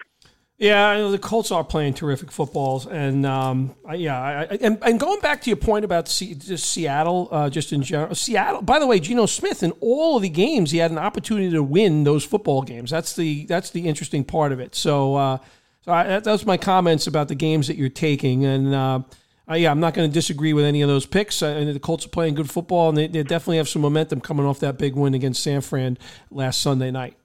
Yeah, 0.61 0.89
I 0.89 0.99
know 0.99 1.11
the 1.11 1.19
Colts 1.19 1.51
are 1.51 1.65
playing 1.65 1.95
terrific 1.95 2.31
footballs, 2.31 2.87
and 2.87 3.25
um, 3.25 3.75
yeah, 3.95 4.21
I, 4.21 4.43
I, 4.43 4.59
and, 4.61 4.79
and, 4.83 5.01
going 5.01 5.19
back 5.21 5.41
to 5.41 5.49
your 5.49 5.57
point 5.57 5.87
about 5.87 6.07
C, 6.07 6.35
just 6.35 6.71
Seattle, 6.71 7.29
uh, 7.33 7.49
just 7.49 7.73
in 7.73 7.83
general, 7.83 8.15
Seattle. 8.15 8.61
By 8.61 8.79
the 8.79 8.87
way, 8.87 9.01
Geno 9.01 9.25
Smith 9.25 9.63
in 9.63 9.71
all 9.81 10.17
of 10.17 10.23
the 10.23 10.29
games, 10.29 10.71
he 10.71 10.77
had 10.77 10.91
an 10.91 10.99
opportunity 10.99 11.51
to 11.53 11.63
win 11.63 12.05
those 12.05 12.25
football 12.25 12.61
games. 12.61 12.91
That's 12.91 13.17
the 13.17 13.47
that's 13.47 13.71
the 13.71 13.89
interesting 13.89 14.23
part 14.23 14.53
of 14.53 14.61
it. 14.61 14.75
So, 14.75 15.15
uh, 15.15 15.39
so 15.81 15.93
I, 15.93 16.05
that, 16.05 16.25
that's 16.25 16.45
my 16.45 16.59
comments 16.59 17.07
about 17.07 17.29
the 17.29 17.35
games 17.35 17.67
that 17.69 17.77
you're 17.79 17.89
taking, 17.89 18.45
and 18.45 18.75
uh, 18.75 19.01
uh 19.51 19.55
yeah, 19.55 19.71
I'm 19.71 19.81
not 19.81 19.95
going 19.95 20.11
to 20.11 20.13
disagree 20.13 20.53
with 20.53 20.67
any 20.67 20.83
of 20.83 20.91
those 20.91 21.07
picks. 21.07 21.41
And 21.41 21.75
the 21.75 21.81
Colts 21.81 22.05
are 22.05 22.11
playing 22.11 22.35
good 22.35 22.51
football, 22.51 22.91
and 22.91 22.99
they, 22.99 23.07
they 23.07 23.23
definitely 23.23 23.57
have 23.57 23.69
some 23.71 23.81
momentum 23.81 24.21
coming 24.21 24.45
off 24.45 24.61
that 24.61 24.77
big 24.77 24.95
win 24.95 25.15
against 25.15 25.43
San 25.43 25.63
Fran 25.63 25.97
last 26.31 26.61
Sunday 26.61 26.91
night. 26.91 27.17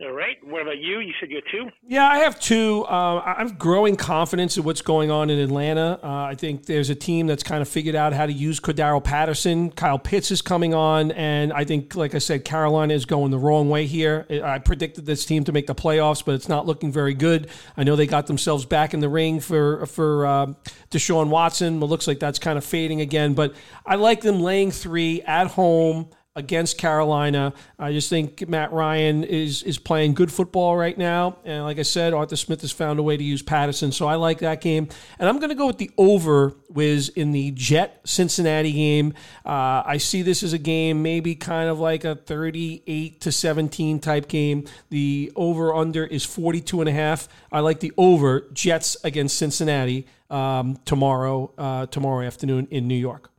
All 0.00 0.12
right. 0.12 0.36
What 0.44 0.62
about 0.62 0.78
you? 0.78 1.00
You 1.00 1.12
said 1.18 1.28
you 1.28 1.36
had 1.36 1.44
two? 1.50 1.70
Yeah, 1.82 2.06
I 2.06 2.18
have 2.18 2.38
two. 2.38 2.84
Uh, 2.84 3.20
I'm 3.20 3.56
growing 3.56 3.96
confidence 3.96 4.56
in 4.56 4.62
what's 4.62 4.80
going 4.80 5.10
on 5.10 5.28
in 5.28 5.40
Atlanta. 5.40 5.98
Uh, 6.00 6.06
I 6.06 6.36
think 6.36 6.66
there's 6.66 6.88
a 6.88 6.94
team 6.94 7.26
that's 7.26 7.42
kind 7.42 7.62
of 7.62 7.68
figured 7.68 7.96
out 7.96 8.12
how 8.12 8.24
to 8.24 8.32
use 8.32 8.60
Cordarrelle 8.60 9.02
Patterson. 9.02 9.72
Kyle 9.72 9.98
Pitts 9.98 10.30
is 10.30 10.40
coming 10.40 10.72
on, 10.72 11.10
and 11.10 11.52
I 11.52 11.64
think, 11.64 11.96
like 11.96 12.14
I 12.14 12.18
said, 12.18 12.44
Carolina 12.44 12.94
is 12.94 13.06
going 13.06 13.32
the 13.32 13.38
wrong 13.38 13.70
way 13.70 13.86
here. 13.86 14.24
I 14.30 14.60
predicted 14.60 15.04
this 15.04 15.24
team 15.24 15.42
to 15.44 15.52
make 15.52 15.66
the 15.66 15.74
playoffs, 15.74 16.24
but 16.24 16.36
it's 16.36 16.48
not 16.48 16.64
looking 16.64 16.92
very 16.92 17.14
good. 17.14 17.48
I 17.76 17.82
know 17.82 17.96
they 17.96 18.06
got 18.06 18.28
themselves 18.28 18.64
back 18.64 18.94
in 18.94 19.00
the 19.00 19.08
ring 19.08 19.40
for 19.40 19.84
for 19.86 20.26
uh, 20.26 20.46
Deshaun 20.92 21.28
Watson. 21.28 21.82
It 21.82 21.86
looks 21.86 22.06
like 22.06 22.20
that's 22.20 22.38
kind 22.38 22.56
of 22.56 22.64
fading 22.64 23.00
again, 23.00 23.34
but 23.34 23.52
I 23.84 23.96
like 23.96 24.20
them 24.20 24.38
laying 24.42 24.70
three 24.70 25.22
at 25.22 25.48
home 25.48 26.10
against 26.38 26.78
Carolina. 26.78 27.52
I 27.78 27.92
just 27.92 28.08
think 28.08 28.48
Matt 28.48 28.72
Ryan 28.72 29.24
is 29.24 29.64
is 29.64 29.76
playing 29.76 30.14
good 30.14 30.32
football 30.32 30.76
right 30.76 30.96
now, 30.96 31.36
and 31.44 31.64
like 31.64 31.78
I 31.78 31.82
said, 31.82 32.14
Arthur 32.14 32.36
Smith 32.36 32.60
has 32.60 32.70
found 32.70 33.00
a 33.00 33.02
way 33.02 33.16
to 33.16 33.24
use 33.24 33.42
Patterson, 33.42 33.90
so 33.90 34.06
I 34.06 34.14
like 34.14 34.38
that 34.38 34.60
game. 34.60 34.88
And 35.18 35.28
I'm 35.28 35.38
going 35.38 35.50
to 35.50 35.56
go 35.56 35.66
with 35.66 35.78
the 35.78 35.90
over 35.98 36.54
Wiz 36.70 37.08
in 37.08 37.32
the 37.32 37.50
Jet 37.50 38.00
Cincinnati 38.04 38.72
game. 38.72 39.14
Uh, 39.44 39.82
I 39.84 39.98
see 39.98 40.22
this 40.22 40.42
as 40.42 40.52
a 40.52 40.58
game 40.58 41.02
maybe 41.02 41.34
kind 41.34 41.68
of 41.68 41.80
like 41.80 42.04
a 42.04 42.14
38 42.14 43.20
to 43.20 43.32
17 43.32 43.98
type 43.98 44.28
game. 44.28 44.66
The 44.90 45.32
over 45.34 45.74
under 45.74 46.06
is 46.06 46.24
42 46.24 46.80
and 46.80 46.88
a 46.88 46.92
half. 46.92 47.28
I 47.50 47.60
like 47.60 47.80
the 47.80 47.92
over 47.96 48.46
Jets 48.52 48.96
against 49.02 49.36
Cincinnati 49.36 50.06
um, 50.30 50.78
tomorrow 50.84 51.52
uh, 51.58 51.86
tomorrow 51.86 52.24
afternoon 52.24 52.68
in 52.70 52.86
New 52.86 52.94
York 52.94 53.30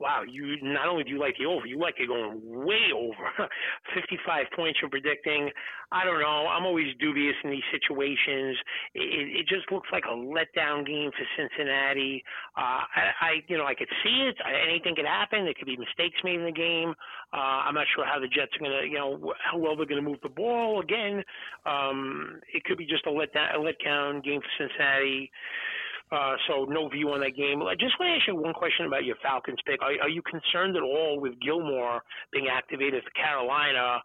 wow, 0.00 0.22
you 0.28 0.56
not 0.62 0.88
only 0.88 1.04
do 1.04 1.10
you 1.10 1.20
like 1.20 1.36
the 1.38 1.46
over, 1.46 1.66
you 1.66 1.78
like 1.78 1.94
it 1.98 2.08
going 2.08 2.40
way 2.42 2.90
over. 2.94 3.30
55 3.94 4.46
points 4.56 4.78
you're 4.80 4.90
predicting. 4.90 5.50
I 5.92 6.04
don't 6.04 6.20
know. 6.20 6.46
I'm 6.48 6.66
always 6.66 6.94
dubious 6.98 7.34
in 7.44 7.50
these 7.50 7.66
situations. 7.70 8.56
It, 8.94 9.40
it 9.40 9.48
just 9.48 9.70
looks 9.70 9.88
like 9.92 10.04
a 10.10 10.14
letdown 10.14 10.84
game 10.86 11.10
for 11.12 11.24
Cincinnati. 11.38 12.24
Uh, 12.56 12.82
I, 12.90 13.02
I, 13.20 13.30
you 13.46 13.56
know, 13.56 13.66
I 13.66 13.74
could 13.74 13.88
see 14.02 14.28
it. 14.28 14.36
Anything 14.68 14.96
could 14.96 15.06
happen. 15.06 15.44
There 15.44 15.54
could 15.54 15.66
be 15.66 15.76
mistakes 15.76 16.18
made 16.24 16.40
in 16.40 16.44
the 16.44 16.52
game. 16.52 16.94
Uh, 17.32 17.66
I'm 17.66 17.74
not 17.74 17.86
sure 17.94 18.04
how 18.04 18.18
the 18.18 18.28
Jets 18.28 18.56
are 18.56 18.58
going 18.58 18.72
to, 18.72 18.88
you 18.88 18.98
know, 18.98 19.32
how 19.38 19.58
well 19.58 19.76
they're 19.76 19.86
going 19.86 20.02
to 20.02 20.08
move 20.08 20.18
the 20.22 20.28
ball. 20.28 20.80
Again, 20.80 21.22
um, 21.66 22.40
it 22.52 22.64
could 22.64 22.78
be 22.78 22.86
just 22.86 23.06
a 23.06 23.10
letdown, 23.10 23.54
a 23.54 23.58
letdown 23.58 24.24
game 24.24 24.40
for 24.40 24.50
Cincinnati. 24.58 25.30
Uh, 26.14 26.36
so 26.46 26.64
no 26.68 26.88
view 26.88 27.10
on 27.10 27.20
that 27.20 27.34
game. 27.34 27.60
I 27.62 27.74
just 27.74 27.98
want 27.98 28.10
to 28.10 28.14
ask 28.14 28.28
you 28.28 28.36
one 28.36 28.54
question 28.54 28.86
about 28.86 29.04
your 29.04 29.16
Falcons 29.20 29.58
pick. 29.66 29.82
Are, 29.82 29.90
are 30.02 30.08
you 30.08 30.22
concerned 30.22 30.76
at 30.76 30.82
all 30.82 31.18
with 31.18 31.34
Gilmore 31.40 32.02
being 32.32 32.46
activated 32.46 33.02
for 33.02 33.10
Carolina? 33.10 33.98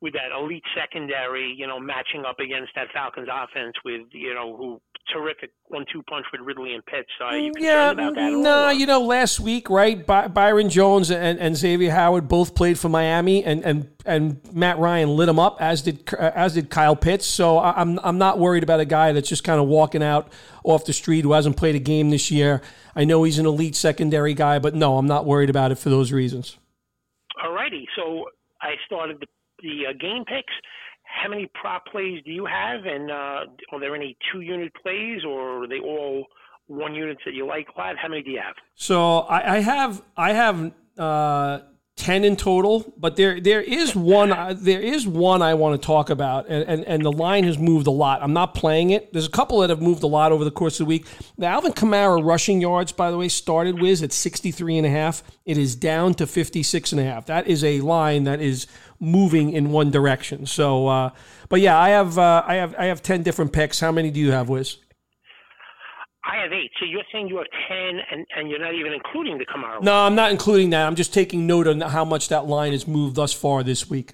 with 0.00 0.12
that 0.12 0.30
elite 0.30 0.62
secondary, 0.78 1.52
you 1.58 1.66
know, 1.66 1.80
matching 1.80 2.22
up 2.24 2.38
against 2.38 2.70
that 2.76 2.86
Falcons 2.94 3.26
offense 3.26 3.74
with, 3.84 4.02
you 4.12 4.32
know, 4.32 4.56
who 4.56 4.80
terrific 5.12 5.50
one-two 5.66 6.02
punch 6.04 6.26
with 6.32 6.40
Ridley 6.40 6.74
and 6.74 6.84
Pitts. 6.84 7.08
So 7.18 7.26
are 7.26 7.38
you 7.38 7.52
mm, 7.52 7.56
concerned 7.56 7.64
yeah, 7.64 7.90
about 7.90 8.14
that? 8.14 8.32
Mm, 8.32 8.42
no, 8.42 8.42
nah, 8.42 8.70
you 8.70 8.86
know, 8.86 9.00
last 9.00 9.40
week, 9.40 9.68
right? 9.68 10.04
By- 10.04 10.28
Byron 10.28 10.70
Jones 10.70 11.10
and, 11.10 11.38
and 11.38 11.56
Xavier 11.56 11.90
Howard 11.90 12.28
both 12.28 12.54
played 12.54 12.78
for 12.78 12.88
Miami, 12.88 13.44
and, 13.44 13.64
and 13.64 13.90
and 14.06 14.40
Matt 14.54 14.78
Ryan 14.78 15.10
lit 15.10 15.26
them 15.26 15.38
up, 15.38 15.58
as 15.60 15.82
did 15.82 16.08
uh, 16.14 16.30
as 16.34 16.54
did 16.54 16.70
Kyle 16.70 16.96
Pitts. 16.96 17.26
So 17.26 17.58
I'm 17.58 17.98
I'm 18.02 18.18
not 18.18 18.38
worried 18.38 18.62
about 18.62 18.80
a 18.80 18.84
guy 18.84 19.12
that's 19.12 19.28
just 19.28 19.44
kind 19.44 19.60
of 19.60 19.66
walking 19.66 20.02
out 20.02 20.32
off 20.64 20.84
the 20.84 20.92
street 20.92 21.22
who 21.22 21.32
hasn't 21.32 21.56
played 21.56 21.74
a 21.74 21.80
game 21.80 22.10
this 22.10 22.30
year. 22.30 22.62
I 22.94 23.04
know 23.04 23.22
he's 23.22 23.38
an 23.38 23.46
elite 23.46 23.76
secondary 23.76 24.34
guy, 24.34 24.58
but 24.58 24.74
no, 24.74 24.98
I'm 24.98 25.06
not 25.06 25.24
worried 25.24 25.50
about 25.50 25.72
it 25.72 25.78
for 25.78 25.90
those 25.90 26.12
reasons. 26.12 26.58
All 27.42 27.52
righty. 27.52 27.86
So 27.94 28.24
I 28.60 28.74
started 28.86 29.20
the, 29.20 29.26
the 29.62 29.86
uh, 29.88 29.92
game 29.92 30.24
picks 30.24 30.52
how 31.08 31.28
many 31.28 31.50
prop 31.60 31.86
plays 31.86 32.22
do 32.24 32.30
you 32.30 32.46
have, 32.46 32.84
and 32.84 33.10
uh, 33.10 33.40
are 33.72 33.80
there 33.80 33.94
any 33.94 34.16
two 34.32 34.40
unit 34.40 34.72
plays, 34.82 35.24
or 35.24 35.64
are 35.64 35.68
they 35.68 35.80
all 35.80 36.26
one 36.66 36.94
units 36.94 37.22
that 37.24 37.34
you 37.34 37.46
like 37.46 37.66
lot? 37.76 37.96
How 37.96 38.08
many 38.08 38.22
do 38.22 38.30
you 38.30 38.40
have? 38.44 38.54
So 38.74 39.20
I, 39.20 39.56
I 39.56 39.60
have 39.60 40.02
I 40.16 40.32
have 40.34 40.72
uh, 40.96 41.60
ten 41.96 42.24
in 42.24 42.36
total, 42.36 42.92
but 42.96 43.16
there 43.16 43.40
there 43.40 43.60
is 43.60 43.96
one 43.96 44.32
uh, 44.32 44.54
there 44.56 44.80
is 44.80 45.06
one 45.06 45.42
I 45.42 45.54
want 45.54 45.80
to 45.80 45.84
talk 45.84 46.10
about, 46.10 46.46
and, 46.48 46.62
and 46.68 46.84
and 46.84 47.04
the 47.04 47.12
line 47.12 47.44
has 47.44 47.58
moved 47.58 47.86
a 47.86 47.90
lot. 47.90 48.22
I'm 48.22 48.32
not 48.32 48.54
playing 48.54 48.90
it. 48.90 49.12
There's 49.12 49.26
a 49.26 49.30
couple 49.30 49.58
that 49.60 49.70
have 49.70 49.82
moved 49.82 50.02
a 50.02 50.06
lot 50.06 50.30
over 50.30 50.44
the 50.44 50.50
course 50.50 50.78
of 50.78 50.86
the 50.86 50.88
week. 50.88 51.06
The 51.36 51.46
Alvin 51.46 51.72
Kamara 51.72 52.24
rushing 52.24 52.60
yards, 52.60 52.92
by 52.92 53.10
the 53.10 53.16
way, 53.16 53.28
started 53.28 53.80
with 53.80 54.02
at 54.02 54.12
63 54.12 54.78
and 54.78 54.86
a 54.86 54.90
half. 54.90 55.22
It 55.44 55.58
is 55.58 55.74
down 55.74 56.14
to 56.14 56.26
56 56.26 56.92
and 56.92 57.00
a 57.00 57.04
half. 57.04 57.26
That 57.26 57.46
is 57.46 57.64
a 57.64 57.80
line 57.80 58.24
that 58.24 58.40
is 58.40 58.66
moving 59.00 59.52
in 59.52 59.70
one 59.70 59.90
direction. 59.90 60.46
So, 60.46 60.86
uh, 60.88 61.10
but 61.48 61.60
yeah, 61.60 61.78
I 61.78 61.90
have 61.90 62.18
uh, 62.18 62.42
I 62.46 62.54
have 62.54 62.74
I 62.78 62.86
have 62.86 63.02
ten 63.02 63.22
different 63.22 63.52
picks. 63.52 63.80
How 63.80 63.92
many 63.92 64.10
do 64.10 64.20
you 64.20 64.32
have, 64.32 64.48
Wiz? 64.48 64.78
I 66.24 66.42
have 66.42 66.52
eight. 66.52 66.70
So 66.78 66.84
you're 66.84 67.02
saying 67.10 67.28
you 67.28 67.38
have 67.38 67.46
ten, 67.68 68.00
and, 68.10 68.26
and 68.36 68.50
you're 68.50 68.58
not 68.58 68.74
even 68.74 68.92
including 68.92 69.38
the 69.38 69.46
Kamara. 69.46 69.82
No, 69.82 69.94
I'm 69.94 70.14
not 70.14 70.30
including 70.30 70.70
that. 70.70 70.86
I'm 70.86 70.94
just 70.94 71.14
taking 71.14 71.46
note 71.46 71.66
on 71.66 71.80
how 71.80 72.04
much 72.04 72.28
that 72.28 72.46
line 72.46 72.72
has 72.72 72.86
moved 72.86 73.16
thus 73.16 73.32
far 73.32 73.62
this 73.62 73.88
week. 73.88 74.12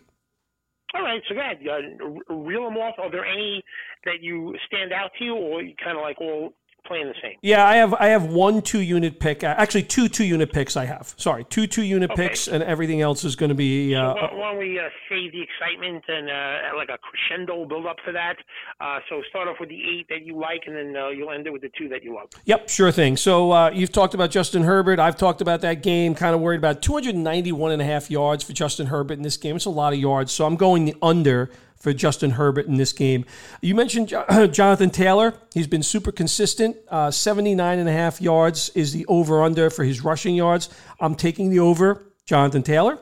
All 0.95 1.03
right, 1.03 1.21
so 1.29 1.35
go 1.35 1.41
ahead. 1.41 1.59
Uh, 1.67 2.35
reel 2.35 2.65
them 2.65 2.77
off. 2.77 2.95
Are 2.99 3.11
there 3.11 3.25
any 3.27 3.65
that 4.05 4.23
you 4.23 4.55
stand 4.67 4.93
out 4.93 5.11
to 5.19 5.25
you, 5.25 5.35
or 5.35 5.61
you 5.61 5.75
kind 5.83 5.97
of 5.97 6.03
like 6.03 6.21
all 6.21 6.55
playing 6.85 7.09
the 7.09 7.15
same. 7.23 7.37
Yeah, 7.43 7.67
I 7.67 7.77
have 7.77 7.95
I 7.95 8.07
have 8.09 8.25
one 8.27 8.63
two 8.63 8.81
unit 8.81 9.19
pick. 9.21 9.43
Actually, 9.45 9.85
two 9.85 10.09
two 10.09 10.25
unit 10.25 10.53
picks. 10.53 10.77
I 10.77 10.85
have. 10.85 11.15
Sorry, 11.17 11.45
two 11.45 11.67
two 11.67 11.83
unit 11.83 12.11
Okay. 12.11 12.29
picks, 12.29 12.49
and 12.49 12.63
everything 12.63 13.01
else 13.01 13.25
is 13.25 13.37
going 13.37 13.49
to 13.51 13.55
be. 13.55 13.95
Uh, 13.95 14.15
So 14.15 14.21
why, 14.21 14.35
why 14.35 14.51
don't 14.51 14.59
we 14.59 14.79
uh, 14.79 14.83
save 15.09 15.33
the 15.33 15.43
excitement 15.43 16.05
and 16.09 16.29
uh, 16.31 16.77
like 16.77 16.89
a 16.89 16.99
crescendo 16.99 17.65
build 17.65 17.87
up 17.87 17.97
for 18.05 18.13
that? 18.13 18.37
Uh, 18.81 18.99
so 19.09 19.23
start 19.31 19.49
off 19.49 19.57
with 19.61 19.69
the 19.69 19.81
eight 19.83 20.07
that 20.09 20.25
you 20.25 20.39
like, 20.39 20.63
and 20.67 20.77
then 20.77 20.97
uh, 20.97 21.09
you'll 21.09 21.31
end 21.31 21.47
it 21.47 21.53
with 21.53 21.63
the 21.63 21.71
two 21.77 21.89
that 21.89 22.03
you 22.05 22.15
love. 22.15 22.29
Yep, 22.45 22.69
sure 22.69 22.93
thing. 22.93 23.17
So 23.17 23.51
uh, 23.53 23.71
you've 23.71 23.93
talked 23.93 24.15
about 24.15 24.31
Justin 24.31 24.63
Herbert. 24.63 24.99
I've 24.99 25.17
talked 25.17 25.41
about 25.41 25.61
that 25.63 25.83
game. 25.83 26.15
Kind 26.15 26.35
of 26.35 26.41
worried 26.41 26.59
about 26.59 26.83
291 26.83 27.73
and 27.73 27.83
a 27.83 27.85
half 27.85 28.11
yards 28.11 28.45
for 28.45 28.53
Justin 28.53 28.87
Herbert 28.87 29.15
in 29.15 29.23
this 29.23 29.37
game. 29.37 29.57
It's 29.57 29.65
a 29.65 29.71
lot 29.71 29.93
of 29.93 29.99
yards. 29.99 30.33
So 30.33 30.47
I'm 30.47 30.57
going 30.57 30.85
the 30.85 30.95
under 31.03 31.51
for 31.85 31.93
Justin 31.93 32.31
Herbert 32.31 32.67
in 32.67 32.77
this 32.77 32.95
game. 32.95 33.27
You 33.61 33.75
mentioned 33.75 34.09
Jonathan 34.53 34.89
Taylor. 34.89 35.35
He's 35.53 35.67
been 35.67 35.83
super 35.83 36.11
consistent. 36.11 36.77
Uh, 36.89 37.11
79 37.11 37.79
and 37.79 37.89
a 37.89 37.93
half 37.93 38.23
yards 38.23 38.71
is 38.71 38.95
the 38.95 39.05
over 39.07 39.43
under 39.43 39.69
for 39.69 39.85
his 39.85 40.03
rushing 40.03 40.35
yards. 40.35 40.71
I'm 40.99 41.15
taking 41.15 41.51
the 41.51 41.61
over, 41.61 42.03
Jonathan 42.25 42.63
Taylor. 42.63 42.99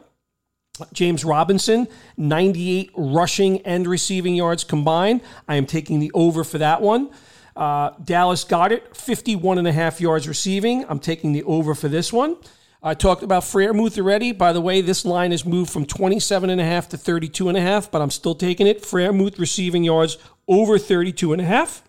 James 0.92 1.24
Robinson, 1.24 1.86
98 2.16 2.90
rushing 2.96 3.60
and 3.60 3.86
receiving 3.86 4.34
yards 4.34 4.64
combined. 4.64 5.20
I 5.46 5.54
am 5.54 5.66
taking 5.66 6.00
the 6.00 6.10
over 6.12 6.42
for 6.42 6.58
that 6.58 6.82
one. 6.82 7.10
Uh, 7.54 7.90
Dallas 8.02 8.44
Goedert, 8.44 8.96
51 8.96 9.58
and 9.58 9.68
a 9.68 9.72
half 9.72 10.00
yards 10.00 10.26
receiving. 10.26 10.84
I'm 10.88 10.98
taking 10.98 11.32
the 11.32 11.44
over 11.44 11.76
for 11.76 11.86
this 11.86 12.12
one. 12.12 12.36
I 12.84 12.94
talked 12.94 13.22
about 13.22 13.44
Freiermuth 13.44 13.96
already. 13.96 14.32
By 14.32 14.52
the 14.52 14.60
way, 14.60 14.80
this 14.80 15.04
line 15.04 15.30
has 15.30 15.44
moved 15.44 15.70
from 15.70 15.86
27 15.86 16.50
and 16.50 16.60
a 16.60 16.64
half 16.64 16.88
to 16.88 16.96
32 16.96 17.48
and 17.48 17.56
a 17.56 17.60
half, 17.60 17.90
but 17.90 18.02
I'm 18.02 18.10
still 18.10 18.34
taking 18.34 18.66
it. 18.66 18.82
Freiermuth 18.82 19.38
receiving 19.38 19.84
yards 19.84 20.18
over 20.48 20.78
32 20.78 21.32
and 21.32 21.40
a 21.40 21.44
half. 21.44 21.84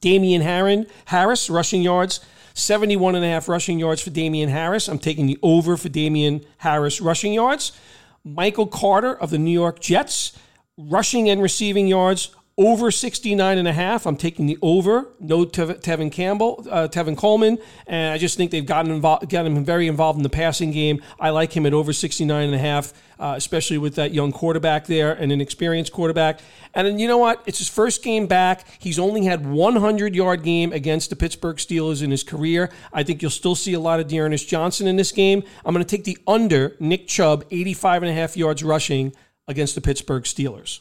Damian 0.00 0.42
Harron, 0.42 0.90
Harris, 1.04 1.48
rushing 1.48 1.82
yards, 1.82 2.18
71 2.54 3.14
and 3.14 3.24
a 3.24 3.28
half 3.28 3.48
rushing 3.48 3.78
yards 3.78 4.02
for 4.02 4.10
Damien 4.10 4.48
Harris. 4.48 4.88
I'm 4.88 4.98
taking 4.98 5.26
the 5.26 5.38
over 5.40 5.76
for 5.76 5.88
Damien 5.88 6.44
Harris 6.58 7.00
rushing 7.00 7.32
yards. 7.32 7.72
Michael 8.24 8.66
Carter 8.66 9.14
of 9.14 9.30
the 9.30 9.38
New 9.38 9.52
York 9.52 9.78
Jets, 9.80 10.36
rushing 10.76 11.28
and 11.28 11.40
receiving 11.40 11.86
yards 11.86 12.34
over 12.58 12.90
69 12.90 13.58
and 13.58 13.66
a 13.66 13.72
half. 13.72 14.06
I'm 14.06 14.16
taking 14.16 14.46
the 14.46 14.58
over. 14.60 15.08
No 15.18 15.44
Tevin 15.44 16.12
Campbell, 16.12 16.66
uh, 16.70 16.88
Tevin 16.88 17.16
Coleman, 17.16 17.58
and 17.86 18.12
I 18.12 18.18
just 18.18 18.36
think 18.36 18.50
they've 18.50 18.66
gotten 18.66 18.90
involved, 18.90 19.28
gotten 19.30 19.56
him 19.56 19.64
very 19.64 19.88
involved 19.88 20.18
in 20.18 20.22
the 20.22 20.28
passing 20.28 20.70
game. 20.70 21.02
I 21.18 21.30
like 21.30 21.56
him 21.56 21.64
at 21.64 21.72
over 21.72 21.92
69 21.92 22.44
and 22.44 22.54
a 22.54 22.58
half, 22.58 22.92
uh, 23.18 23.34
especially 23.36 23.78
with 23.78 23.94
that 23.94 24.12
young 24.12 24.32
quarterback 24.32 24.86
there 24.86 25.12
and 25.12 25.32
an 25.32 25.40
experienced 25.40 25.92
quarterback. 25.92 26.40
And 26.74 26.86
then 26.86 26.98
you 26.98 27.08
know 27.08 27.18
what? 27.18 27.42
It's 27.46 27.58
his 27.58 27.68
first 27.68 28.02
game 28.02 28.26
back. 28.26 28.66
He's 28.78 28.98
only 28.98 29.24
had 29.24 29.46
100 29.46 30.14
yard 30.14 30.42
game 30.42 30.72
against 30.72 31.08
the 31.08 31.16
Pittsburgh 31.16 31.56
Steelers 31.56 32.02
in 32.02 32.10
his 32.10 32.22
career. 32.22 32.70
I 32.92 33.02
think 33.02 33.22
you'll 33.22 33.30
still 33.30 33.54
see 33.54 33.72
a 33.72 33.80
lot 33.80 33.98
of 33.98 34.08
D'Ernest 34.08 34.46
Johnson 34.46 34.86
in 34.86 34.96
this 34.96 35.12
game. 35.12 35.42
I'm 35.64 35.72
going 35.72 35.84
to 35.84 35.96
take 35.96 36.04
the 36.04 36.18
under 36.26 36.76
Nick 36.78 37.08
Chubb, 37.08 37.44
85 37.50 38.02
and 38.02 38.10
a 38.10 38.14
half 38.14 38.36
yards 38.36 38.62
rushing 38.62 39.14
against 39.48 39.74
the 39.74 39.80
Pittsburgh 39.80 40.24
Steelers. 40.24 40.80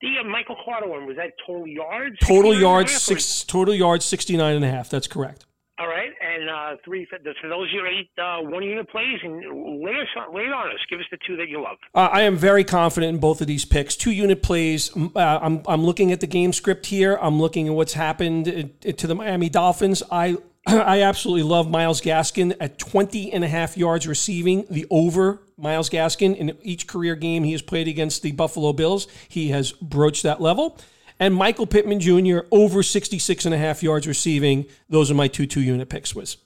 The 0.00 0.18
uh, 0.20 0.24
Michael 0.24 0.56
Carter 0.64 0.88
one 0.88 1.06
was 1.06 1.16
that 1.16 1.32
total 1.46 1.66
yards? 1.66 2.16
Total 2.20 2.52
69 2.52 2.54
and 2.54 2.58
a 2.58 2.60
yards 2.60 2.92
six. 2.92 3.44
Total 3.44 3.74
yards 3.74 4.04
sixty 4.04 4.36
nine 4.36 4.54
and 4.54 4.64
a 4.64 4.70
half. 4.70 4.90
That's 4.90 5.08
correct. 5.08 5.44
All 5.80 5.86
right, 5.86 6.10
and 6.20 6.50
uh, 6.50 6.76
three 6.84 7.06
for, 7.06 7.18
for 7.40 7.48
those 7.48 7.72
your 7.72 7.86
eight 7.86 8.10
uh, 8.20 8.38
one 8.40 8.64
unit 8.64 8.90
plays, 8.90 9.20
and 9.22 9.80
lay 9.80 9.92
us 9.92 10.08
on, 10.16 10.34
lay 10.34 10.42
it 10.42 10.52
on 10.52 10.68
us. 10.68 10.78
Give 10.90 10.98
us 10.98 11.06
the 11.12 11.18
two 11.24 11.36
that 11.36 11.48
you 11.48 11.62
love. 11.62 11.76
Uh, 11.94 12.08
I 12.12 12.22
am 12.22 12.36
very 12.36 12.64
confident 12.64 13.14
in 13.14 13.20
both 13.20 13.40
of 13.40 13.46
these 13.46 13.64
picks. 13.64 13.94
Two 13.94 14.10
unit 14.10 14.42
plays. 14.42 14.90
Uh, 14.96 15.38
I'm 15.40 15.62
I'm 15.68 15.84
looking 15.84 16.10
at 16.10 16.18
the 16.18 16.26
game 16.26 16.52
script 16.52 16.86
here. 16.86 17.16
I'm 17.20 17.40
looking 17.40 17.68
at 17.68 17.74
what's 17.74 17.92
happened 17.92 18.48
uh, 18.48 18.92
to 18.92 19.06
the 19.06 19.14
Miami 19.14 19.48
Dolphins. 19.48 20.02
I 20.10 20.38
I 20.66 21.02
absolutely 21.02 21.44
love 21.44 21.70
Myles 21.70 22.00
Gaskin 22.00 22.56
at 22.58 22.78
20 22.80 23.32
and 23.32 23.44
a 23.44 23.48
half 23.48 23.76
yards 23.76 24.06
receiving. 24.08 24.66
The 24.68 24.84
over 24.90 25.42
Myles 25.58 25.90
Gaskin 25.90 26.36
in 26.36 26.56
each 26.62 26.86
career 26.86 27.14
game 27.14 27.44
he 27.44 27.52
has 27.52 27.62
played 27.62 27.88
against 27.88 28.22
the 28.22 28.32
Buffalo 28.32 28.72
Bills, 28.72 29.06
he 29.28 29.48
has 29.48 29.72
broached 29.72 30.22
that 30.22 30.40
level. 30.40 30.78
And 31.20 31.34
Michael 31.34 31.66
Pittman 31.66 31.98
Jr. 31.98 32.40
over 32.52 32.82
66 32.82 33.44
and 33.44 33.52
a 33.52 33.58
half 33.58 33.82
yards 33.82 34.06
receiving. 34.06 34.66
Those 34.88 35.10
are 35.10 35.14
my 35.14 35.26
two 35.26 35.46
two 35.46 35.60
unit 35.60 35.88
picks, 35.88 36.14
Wiz. 36.14 36.36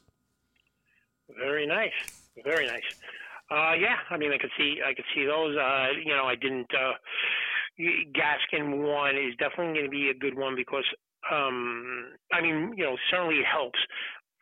Very 1.36 1.66
nice, 1.66 1.92
very 2.42 2.66
nice. 2.66 2.82
Uh, 3.50 3.74
yeah, 3.74 3.96
I 4.08 4.16
mean, 4.16 4.32
I 4.32 4.38
could 4.38 4.50
see, 4.56 4.78
I 4.84 4.94
could 4.94 5.04
see 5.14 5.26
those. 5.26 5.56
Uh, 5.56 5.88
you 6.02 6.14
know, 6.14 6.24
I 6.24 6.36
didn't. 6.36 6.70
Uh, 6.72 6.94
Gaskin 7.78 8.82
one 8.82 9.16
is 9.16 9.36
definitely 9.38 9.74
going 9.74 9.84
to 9.84 9.90
be 9.90 10.08
a 10.08 10.14
good 10.14 10.36
one 10.38 10.54
because, 10.56 10.84
um, 11.30 12.12
I 12.32 12.40
mean, 12.40 12.72
you 12.76 12.84
know, 12.84 12.96
certainly 13.10 13.36
it 13.36 13.46
helps 13.46 13.78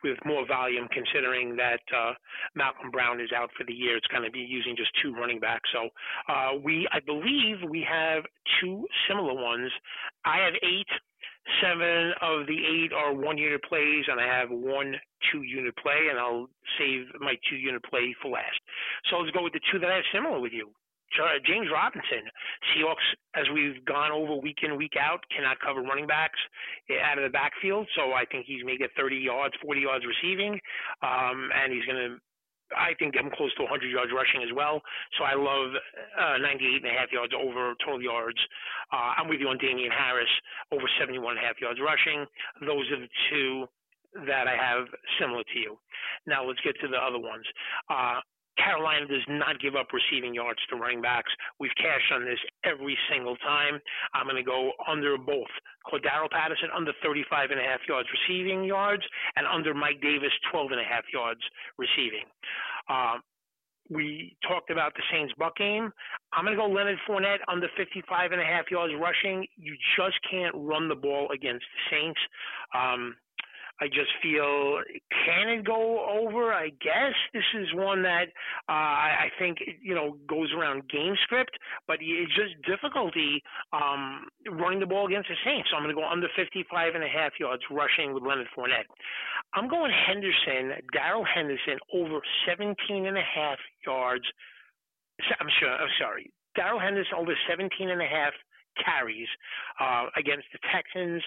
with 0.03 0.17
more 0.25 0.45
volume 0.47 0.87
considering 0.91 1.55
that 1.55 1.81
uh, 1.95 2.13
Malcolm 2.55 2.91
Brown 2.91 3.19
is 3.19 3.29
out 3.35 3.49
for 3.57 3.63
the 3.63 3.73
year. 3.73 3.97
It's 3.97 4.07
going 4.07 4.23
to 4.23 4.31
be 4.31 4.39
using 4.39 4.75
just 4.75 4.91
two 5.01 5.13
running 5.13 5.39
backs. 5.39 5.69
So 5.73 5.89
uh, 6.31 6.57
we, 6.63 6.87
I 6.91 6.99
believe, 6.99 7.57
we 7.69 7.85
have 7.89 8.23
two 8.59 8.87
similar 9.07 9.33
ones. 9.33 9.71
I 10.25 10.37
have 10.43 10.53
eight. 10.63 10.87
Seven 11.59 12.13
of 12.21 12.45
the 12.45 12.53
eight 12.53 12.93
are 12.93 13.13
one 13.13 13.37
unit 13.37 13.63
plays, 13.63 14.05
and 14.07 14.21
I 14.21 14.27
have 14.27 14.49
one 14.51 14.93
two 15.31 15.41
unit 15.41 15.75
play, 15.77 16.07
and 16.09 16.19
I'll 16.19 16.47
save 16.77 17.07
my 17.19 17.33
two 17.49 17.55
unit 17.55 17.83
play 17.83 18.15
for 18.21 18.29
last. 18.29 18.59
So 19.09 19.17
let's 19.17 19.31
go 19.31 19.43
with 19.43 19.53
the 19.53 19.59
two 19.71 19.79
that 19.79 19.89
I 19.89 19.95
have 19.95 20.03
similar 20.13 20.39
with 20.39 20.53
you. 20.53 20.69
James 21.45 21.67
Robinson, 21.71 22.23
Seahawks, 22.71 23.07
as 23.35 23.45
we've 23.53 23.83
gone 23.85 24.11
over 24.11 24.35
week 24.35 24.59
in, 24.63 24.77
week 24.77 24.93
out, 24.99 25.23
cannot 25.35 25.59
cover 25.59 25.81
running 25.81 26.07
backs 26.07 26.39
eh, 26.89 26.99
out 27.03 27.17
of 27.17 27.23
the 27.23 27.33
backfield. 27.33 27.87
So 27.95 28.13
I 28.13 28.25
think 28.31 28.45
he's 28.45 28.63
get 28.79 28.91
30 28.97 29.17
yards, 29.17 29.53
40 29.61 29.81
yards 29.81 30.05
receiving, 30.05 30.59
um, 31.03 31.49
and 31.53 31.73
he's 31.73 31.85
going 31.85 31.97
to 31.97 32.17
I 32.71 32.95
think 32.99 33.15
I'm 33.19 33.29
close 33.35 33.53
to 33.55 33.63
100 33.63 33.91
yards 33.91 34.11
rushing 34.15 34.47
as 34.47 34.55
well. 34.55 34.81
So 35.19 35.27
I 35.27 35.35
love 35.35 35.75
uh, 36.15 36.37
98 36.39 36.87
and 36.87 36.95
a 36.95 36.95
half 36.95 37.11
yards 37.11 37.33
over 37.35 37.75
total 37.83 38.01
yards. 38.01 38.39
Uh, 38.91 39.19
I'm 39.19 39.27
with 39.27 39.39
you 39.39 39.49
on 39.49 39.57
Damien 39.57 39.91
Harris 39.91 40.31
over 40.71 40.87
71 40.99 41.35
and 41.35 41.43
a 41.43 41.47
half 41.47 41.59
yards 41.59 41.79
rushing. 41.83 42.25
Those 42.63 42.87
are 42.95 43.03
the 43.03 43.11
two 43.29 43.67
that 44.27 44.47
I 44.47 44.55
have 44.55 44.87
similar 45.19 45.43
to 45.43 45.59
you. 45.59 45.77
Now 46.27 46.43
let's 46.43 46.59
get 46.63 46.75
to 46.81 46.87
the 46.87 46.97
other 46.97 47.19
ones. 47.19 47.45
Uh, 47.89 48.19
Carolina 48.63 49.07
does 49.07 49.25
not 49.27 49.59
give 49.59 49.75
up 49.75 49.87
receiving 49.93 50.33
yards 50.33 50.59
to 50.69 50.75
running 50.75 51.01
backs. 51.01 51.31
We've 51.59 51.75
cashed 51.77 52.11
on 52.13 52.25
this 52.25 52.39
every 52.63 52.97
single 53.11 53.35
time. 53.37 53.79
I'm 54.13 54.25
going 54.25 54.37
to 54.37 54.43
go 54.43 54.71
under 54.87 55.17
both. 55.17 55.51
Cordarrelle 55.85 56.29
Patterson 56.29 56.69
under 56.75 56.93
35 57.03 57.51
and 57.51 57.59
a 57.59 57.63
half 57.63 57.81
yards 57.87 58.07
receiving 58.13 58.63
yards 58.63 59.03
and 59.35 59.47
under 59.47 59.73
Mike 59.73 60.01
Davis 60.01 60.31
12 60.51 60.71
and 60.71 60.81
a 60.81 60.83
half 60.83 61.03
yards 61.13 61.41
receiving. 61.77 62.25
Um, 62.89 63.21
we 63.89 64.37
talked 64.47 64.69
about 64.69 64.93
the 64.95 65.03
Saints 65.11 65.33
Buck 65.37 65.55
game. 65.57 65.91
I'm 66.33 66.45
going 66.45 66.55
to 66.55 66.61
go 66.61 66.69
Leonard 66.69 66.97
Fournette 67.07 67.43
under 67.47 67.67
55 67.75 68.31
and 68.31 68.41
a 68.41 68.45
half 68.45 68.71
yards 68.71 68.93
rushing. 68.99 69.45
You 69.57 69.75
just 69.97 70.17
can't 70.29 70.55
run 70.55 70.87
the 70.87 70.95
ball 70.95 71.29
against 71.33 71.65
the 71.65 71.95
Saints. 71.97 72.19
Um, 72.73 73.15
I 73.81 73.87
just 73.87 74.13
feel 74.21 74.77
can 75.25 75.49
it 75.49 75.65
go 75.65 76.05
over? 76.05 76.53
I 76.53 76.69
guess 76.69 77.17
this 77.33 77.43
is 77.57 77.73
one 77.73 78.03
that 78.03 78.29
uh, 78.69 79.25
I 79.25 79.29
think 79.39 79.57
you 79.81 79.95
know 79.95 80.17
goes 80.29 80.53
around 80.53 80.87
game 80.87 81.15
script, 81.23 81.57
but 81.87 81.97
it's 81.99 82.35
just 82.35 82.61
difficulty 82.69 83.41
um, 83.73 84.27
running 84.51 84.79
the 84.79 84.85
ball 84.85 85.07
against 85.07 85.29
the 85.29 85.35
Saints. 85.43 85.69
So 85.71 85.77
I'm 85.77 85.83
going 85.83 85.95
to 85.95 85.99
go 85.99 86.07
under 86.07 86.27
55 86.35 86.93
and 86.93 87.03
a 87.03 87.09
half 87.09 87.33
yards 87.39 87.63
rushing 87.71 88.13
with 88.13 88.21
Leonard 88.21 88.47
Fournette. 88.55 88.85
I'm 89.53 89.67
going 89.67 89.91
Henderson, 89.91 90.77
Darrell 90.93 91.25
Henderson 91.25 91.81
over 91.93 92.21
17 92.47 92.77
and 93.07 93.17
a 93.17 93.25
half 93.25 93.57
yards. 93.85 94.25
I'm 95.39 95.49
sure. 95.59 95.73
I'm 95.73 95.89
sorry. 95.99 96.31
Darrell 96.55 96.79
Henderson 96.79 97.17
over 97.17 97.33
17 97.49 97.89
and 97.89 98.01
a 98.01 98.05
half 98.05 98.33
carries 98.79 99.27
uh, 99.79 100.07
against 100.15 100.47
the 100.53 100.59
Texans. 100.71 101.23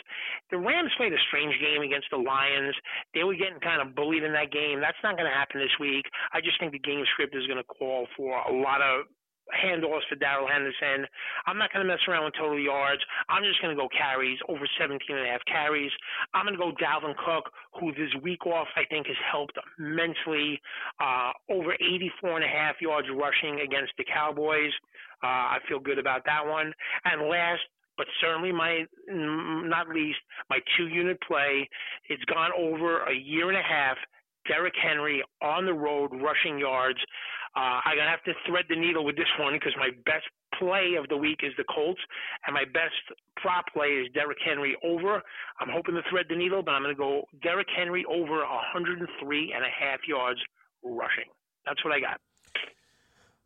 The 0.51 0.59
Rams 0.59 0.91
played 0.97 1.13
a 1.13 1.23
strange 1.29 1.55
game 1.61 1.83
against 1.83 2.09
the 2.11 2.19
Lions. 2.19 2.75
They 3.15 3.25
were 3.25 3.35
getting 3.37 3.61
kind 3.61 3.83
of 3.83 3.95
bullied 3.95 4.23
in 4.23 4.33
that 4.33 4.53
game. 4.53 4.81
That's 4.81 4.99
not 5.03 5.17
going 5.17 5.29
to 5.29 5.35
happen 5.37 5.61
this 5.61 5.75
week. 5.81 6.05
I 6.33 6.41
just 6.41 6.59
think 6.61 6.73
the 6.73 6.83
game 6.83 7.05
script 7.13 7.35
is 7.35 7.47
going 7.47 7.61
to 7.61 7.69
call 7.69 8.07
for 8.17 8.39
a 8.39 8.53
lot 8.53 8.81
of 8.81 9.07
handoffs 9.53 10.07
for 10.09 10.17
Darrell 10.17 10.49
Henderson. 10.49 11.07
I'm 11.47 11.59
not 11.59 11.73
going 11.73 11.87
to 11.87 11.91
mess 11.91 12.01
around 12.09 12.25
with 12.25 12.35
total 12.35 12.59
yards. 12.59 13.03
I'm 13.29 13.43
just 13.45 13.61
going 13.61 13.75
to 13.77 13.81
go 13.81 13.89
carries, 13.89 14.39
over 14.49 14.67
17 14.79 15.01
and 15.09 15.27
a 15.27 15.31
half 15.31 15.45
carries. 15.47 15.93
I'm 16.33 16.47
going 16.47 16.57
to 16.57 16.63
go 16.63 16.73
Dalvin 16.77 17.15
Cook, 17.17 17.53
who 17.81 17.93
this 17.93 18.13
week 18.23 18.47
off 18.47 18.69
I 18.77 18.85
think 18.89 19.07
has 19.07 19.17
helped 19.31 19.59
immensely. 19.79 20.61
Uh, 21.01 21.33
over 21.51 21.75
84 21.75 22.37
and 22.37 22.45
a 22.45 22.49
half 22.49 22.77
yards 22.81 23.09
rushing 23.13 23.61
against 23.61 23.93
the 23.99 24.05
Cowboys. 24.05 24.73
Uh, 25.23 25.57
I 25.57 25.59
feel 25.69 25.81
good 25.81 25.99
about 25.99 26.25
that 26.27 26.45
one. 26.47 26.73
And 27.05 27.29
last, 27.29 27.63
but 27.97 28.07
certainly 28.21 28.53
my 28.53 28.85
not 29.09 29.89
least, 29.89 30.19
my 30.51 30.59
two 30.77 30.89
unit 30.89 31.19
play. 31.27 31.69
It's 32.09 32.25
gone 32.25 32.51
over 32.59 33.05
a 33.05 33.15
year 33.15 33.49
and 33.49 33.59
a 33.59 33.63
half. 33.63 33.97
Derrick 34.47 34.75
Henry 34.81 35.25
on 35.43 35.65
the 35.65 35.73
road 35.73 36.11
rushing 36.13 36.59
yards. 36.59 36.99
Uh, 37.57 37.81
I'm 37.85 37.97
gonna 37.97 38.11
have 38.11 38.25
to 38.25 38.35
thread 38.47 38.67
the 38.69 38.77
needle 38.77 39.05
with 39.05 39.17
this 39.17 39.31
one 39.39 39.55
because 39.55 39.75
my 39.79 39.91
best 40.05 40.27
play 40.59 40.95
of 40.99 41.09
the 41.09 41.17
week 41.17 41.41
is 41.43 41.53
the 41.57 41.65
Colts, 41.73 42.01
and 42.47 42.55
my 42.55 42.65
best 42.65 42.95
prop 43.37 43.67
play 43.73 43.89
is 43.89 44.09
Derrick 44.15 44.39
Henry 44.45 44.77
over. 44.85 45.23
I'm 45.61 45.69
hoping 45.71 45.95
to 45.95 46.03
thread 46.11 46.27
the 46.29 46.37
needle, 46.37 46.63
but 46.63 46.73
I'm 46.73 46.83
going 46.83 46.95
to 46.95 46.99
go 46.99 47.25
Derrick 47.43 47.69
Henry 47.77 48.05
over 48.09 48.39
103 48.39 49.53
and 49.55 49.65
a 49.65 49.69
half 49.69 50.01
yards 50.07 50.41
rushing. 50.83 51.31
That's 51.67 51.83
what 51.85 51.93
I 51.93 52.01
got. 52.01 52.21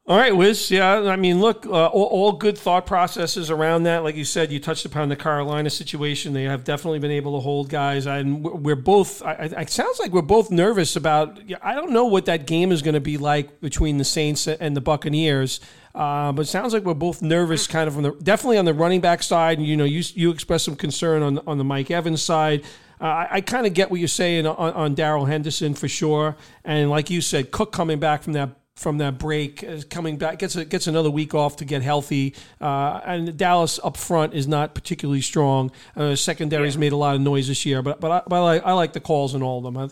All 0.09 0.17
right, 0.17 0.35
Wiz. 0.35 0.71
Yeah, 0.71 1.01
I 1.01 1.17
mean, 1.17 1.39
look, 1.39 1.67
uh, 1.67 1.89
all, 1.89 2.07
all, 2.07 2.33
good 2.33 2.57
thought 2.57 2.87
processes 2.87 3.51
around 3.51 3.83
that. 3.83 4.05
Like 4.05 4.17
you 4.17 4.25
said, 4.25 4.51
you 4.51 4.59
touched 4.59 4.87
upon 4.87 5.11
the 5.11 5.17
Carolina 5.17 5.69
situation. 5.69 6.33
They 6.33 6.45
have 6.45 6.65
definitely 6.65 6.99
been 6.99 7.11
able 7.11 7.37
to 7.37 7.41
hold 7.41 7.69
guys, 7.69 8.07
I, 8.07 8.21
and 8.21 8.43
we're 8.43 8.75
both. 8.75 9.21
I, 9.21 9.33
it 9.33 9.69
sounds 9.69 10.01
like 10.01 10.13
we're 10.13 10.23
both 10.23 10.51
nervous 10.51 10.97
about. 10.97 11.39
I 11.61 11.75
don't 11.75 11.91
know 11.91 12.07
what 12.07 12.25
that 12.25 12.47
game 12.47 12.73
is 12.73 12.81
going 12.81 12.95
to 12.95 13.01
be 13.01 13.19
like 13.19 13.61
between 13.61 13.99
the 13.99 14.05
Saints 14.05 14.49
and 14.49 14.75
the 14.75 14.81
Buccaneers. 14.81 15.61
Uh, 15.95 16.33
but 16.33 16.43
it 16.43 16.49
sounds 16.49 16.73
like 16.73 16.85
we're 16.85 16.95
both 16.95 17.21
nervous, 17.21 17.67
kind 17.67 17.87
of 17.87 17.99
on 17.99 18.03
the 18.03 18.13
definitely 18.13 18.57
on 18.57 18.65
the 18.65 18.73
running 18.73 19.03
back 19.03 19.23
side. 19.23 19.59
And 19.59 19.67
you 19.67 19.77
know, 19.77 19.85
you 19.85 20.03
you 20.15 20.31
expressed 20.31 20.65
some 20.65 20.77
concern 20.77 21.23
on 21.23 21.39
on 21.47 21.59
the 21.59 21.65
Mike 21.65 21.91
Evans 21.91 22.23
side. 22.23 22.65
Uh, 22.99 23.05
I, 23.05 23.29
I 23.31 23.41
kind 23.43 23.67
of 23.67 23.75
get 23.75 23.91
what 23.91 24.01
you're 24.01 24.09
saying 24.09 24.47
on, 24.47 24.73
on 24.73 24.95
Darrell 24.95 25.27
Henderson 25.27 25.75
for 25.75 25.87
sure, 25.87 26.35
and 26.65 26.89
like 26.89 27.11
you 27.11 27.21
said, 27.21 27.51
Cook 27.51 27.73
coming 27.73 28.01
back 28.01 28.23
from 28.23 28.33
that 28.33 28.58
from 28.79 28.99
that 28.99 29.19
break, 29.19 29.63
is 29.63 29.85
coming 29.85 30.17
back 30.17 30.39
gets 30.39 30.55
a, 30.55 30.65
gets 30.65 30.87
another 30.87 31.11
week 31.11 31.35
off 31.35 31.57
to 31.57 31.65
get 31.65 31.83
healthy. 31.83 32.35
Uh, 32.61 33.01
and 33.05 33.37
Dallas 33.37 33.81
up 33.83 33.97
front 33.97 34.35
is 34.35 34.47
not 34.47 34.75
particularly 34.75 35.21
strong. 35.21 35.71
Uh, 35.97 36.15
secondary's 36.15 36.75
yeah. 36.75 36.81
made 36.81 36.93
a 36.93 36.97
lot 36.97 37.17
of 37.17 37.21
noise 37.21 37.49
this 37.49 37.67
year, 37.67 37.83
but 37.83 38.01
but 38.01 38.11
I, 38.11 38.23
but 38.29 38.37
I, 38.37 38.41
like, 38.41 38.63
I 38.65 38.73
like 38.73 38.93
the 38.93 39.01
calls 39.01 39.35
in 39.35 39.43
all 39.43 39.59
of 39.59 39.65
them. 39.65 39.77
I, 39.77 39.85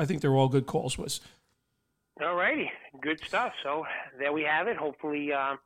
I 0.00 0.06
think 0.06 0.22
they're 0.22 0.34
all 0.34 0.48
good 0.48 0.66
calls. 0.66 0.96
Was 0.96 1.20
all 2.24 2.34
righty, 2.34 2.70
good 3.00 3.20
stuff. 3.26 3.52
So 3.62 3.84
there 4.18 4.32
we 4.32 4.42
have 4.42 4.68
it. 4.68 4.76
Hopefully, 4.76 5.32
uh, 5.32 5.56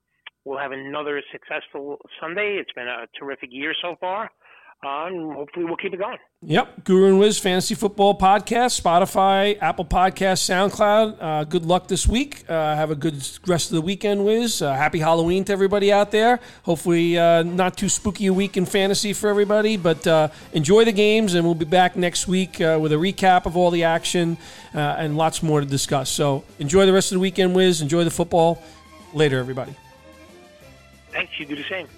we'll 0.44 0.58
have 0.58 0.72
another 0.72 1.22
successful 1.30 1.98
Sunday. 2.20 2.58
It's 2.60 2.72
been 2.72 2.88
a 2.88 3.06
terrific 3.18 3.50
year 3.52 3.74
so 3.80 3.96
far 4.00 4.30
and 4.82 5.32
hopefully 5.32 5.64
we'll 5.64 5.76
keep 5.76 5.92
it 5.92 5.98
going. 5.98 6.18
Yep, 6.42 6.84
Guru 6.84 7.08
and 7.08 7.18
Wiz 7.18 7.38
Fantasy 7.38 7.74
Football 7.74 8.16
Podcast, 8.16 8.80
Spotify, 8.80 9.58
Apple 9.60 9.84
Podcast, 9.84 10.38
SoundCloud. 10.48 11.16
Uh, 11.20 11.44
good 11.44 11.66
luck 11.66 11.88
this 11.88 12.06
week. 12.06 12.44
Uh, 12.48 12.76
have 12.76 12.92
a 12.92 12.94
good 12.94 13.14
rest 13.46 13.70
of 13.70 13.74
the 13.74 13.80
weekend, 13.80 14.24
Wiz. 14.24 14.62
Uh, 14.62 14.72
happy 14.74 15.00
Halloween 15.00 15.44
to 15.44 15.52
everybody 15.52 15.92
out 15.92 16.12
there. 16.12 16.38
Hopefully, 16.62 17.18
uh, 17.18 17.42
not 17.42 17.76
too 17.76 17.88
spooky 17.88 18.26
a 18.26 18.32
week 18.32 18.56
in 18.56 18.66
fantasy 18.66 19.12
for 19.12 19.28
everybody, 19.28 19.76
but 19.76 20.06
uh, 20.06 20.28
enjoy 20.52 20.84
the 20.84 20.92
games, 20.92 21.34
and 21.34 21.44
we'll 21.44 21.56
be 21.56 21.64
back 21.64 21.96
next 21.96 22.28
week 22.28 22.60
uh, 22.60 22.78
with 22.80 22.92
a 22.92 22.96
recap 22.96 23.46
of 23.46 23.56
all 23.56 23.70
the 23.70 23.84
action 23.84 24.38
and 24.74 25.16
lots 25.16 25.42
more 25.42 25.60
to 25.60 25.66
discuss. 25.66 26.08
So 26.08 26.44
enjoy 26.60 26.86
the 26.86 26.92
rest 26.92 27.10
of 27.10 27.16
the 27.16 27.20
weekend, 27.20 27.56
Wiz. 27.56 27.82
Enjoy 27.82 28.04
the 28.04 28.10
football. 28.10 28.62
Later, 29.12 29.40
everybody. 29.40 29.74
Thanks. 31.10 31.32
You 31.40 31.46
do 31.46 31.56
the 31.56 31.64
same. 31.64 31.88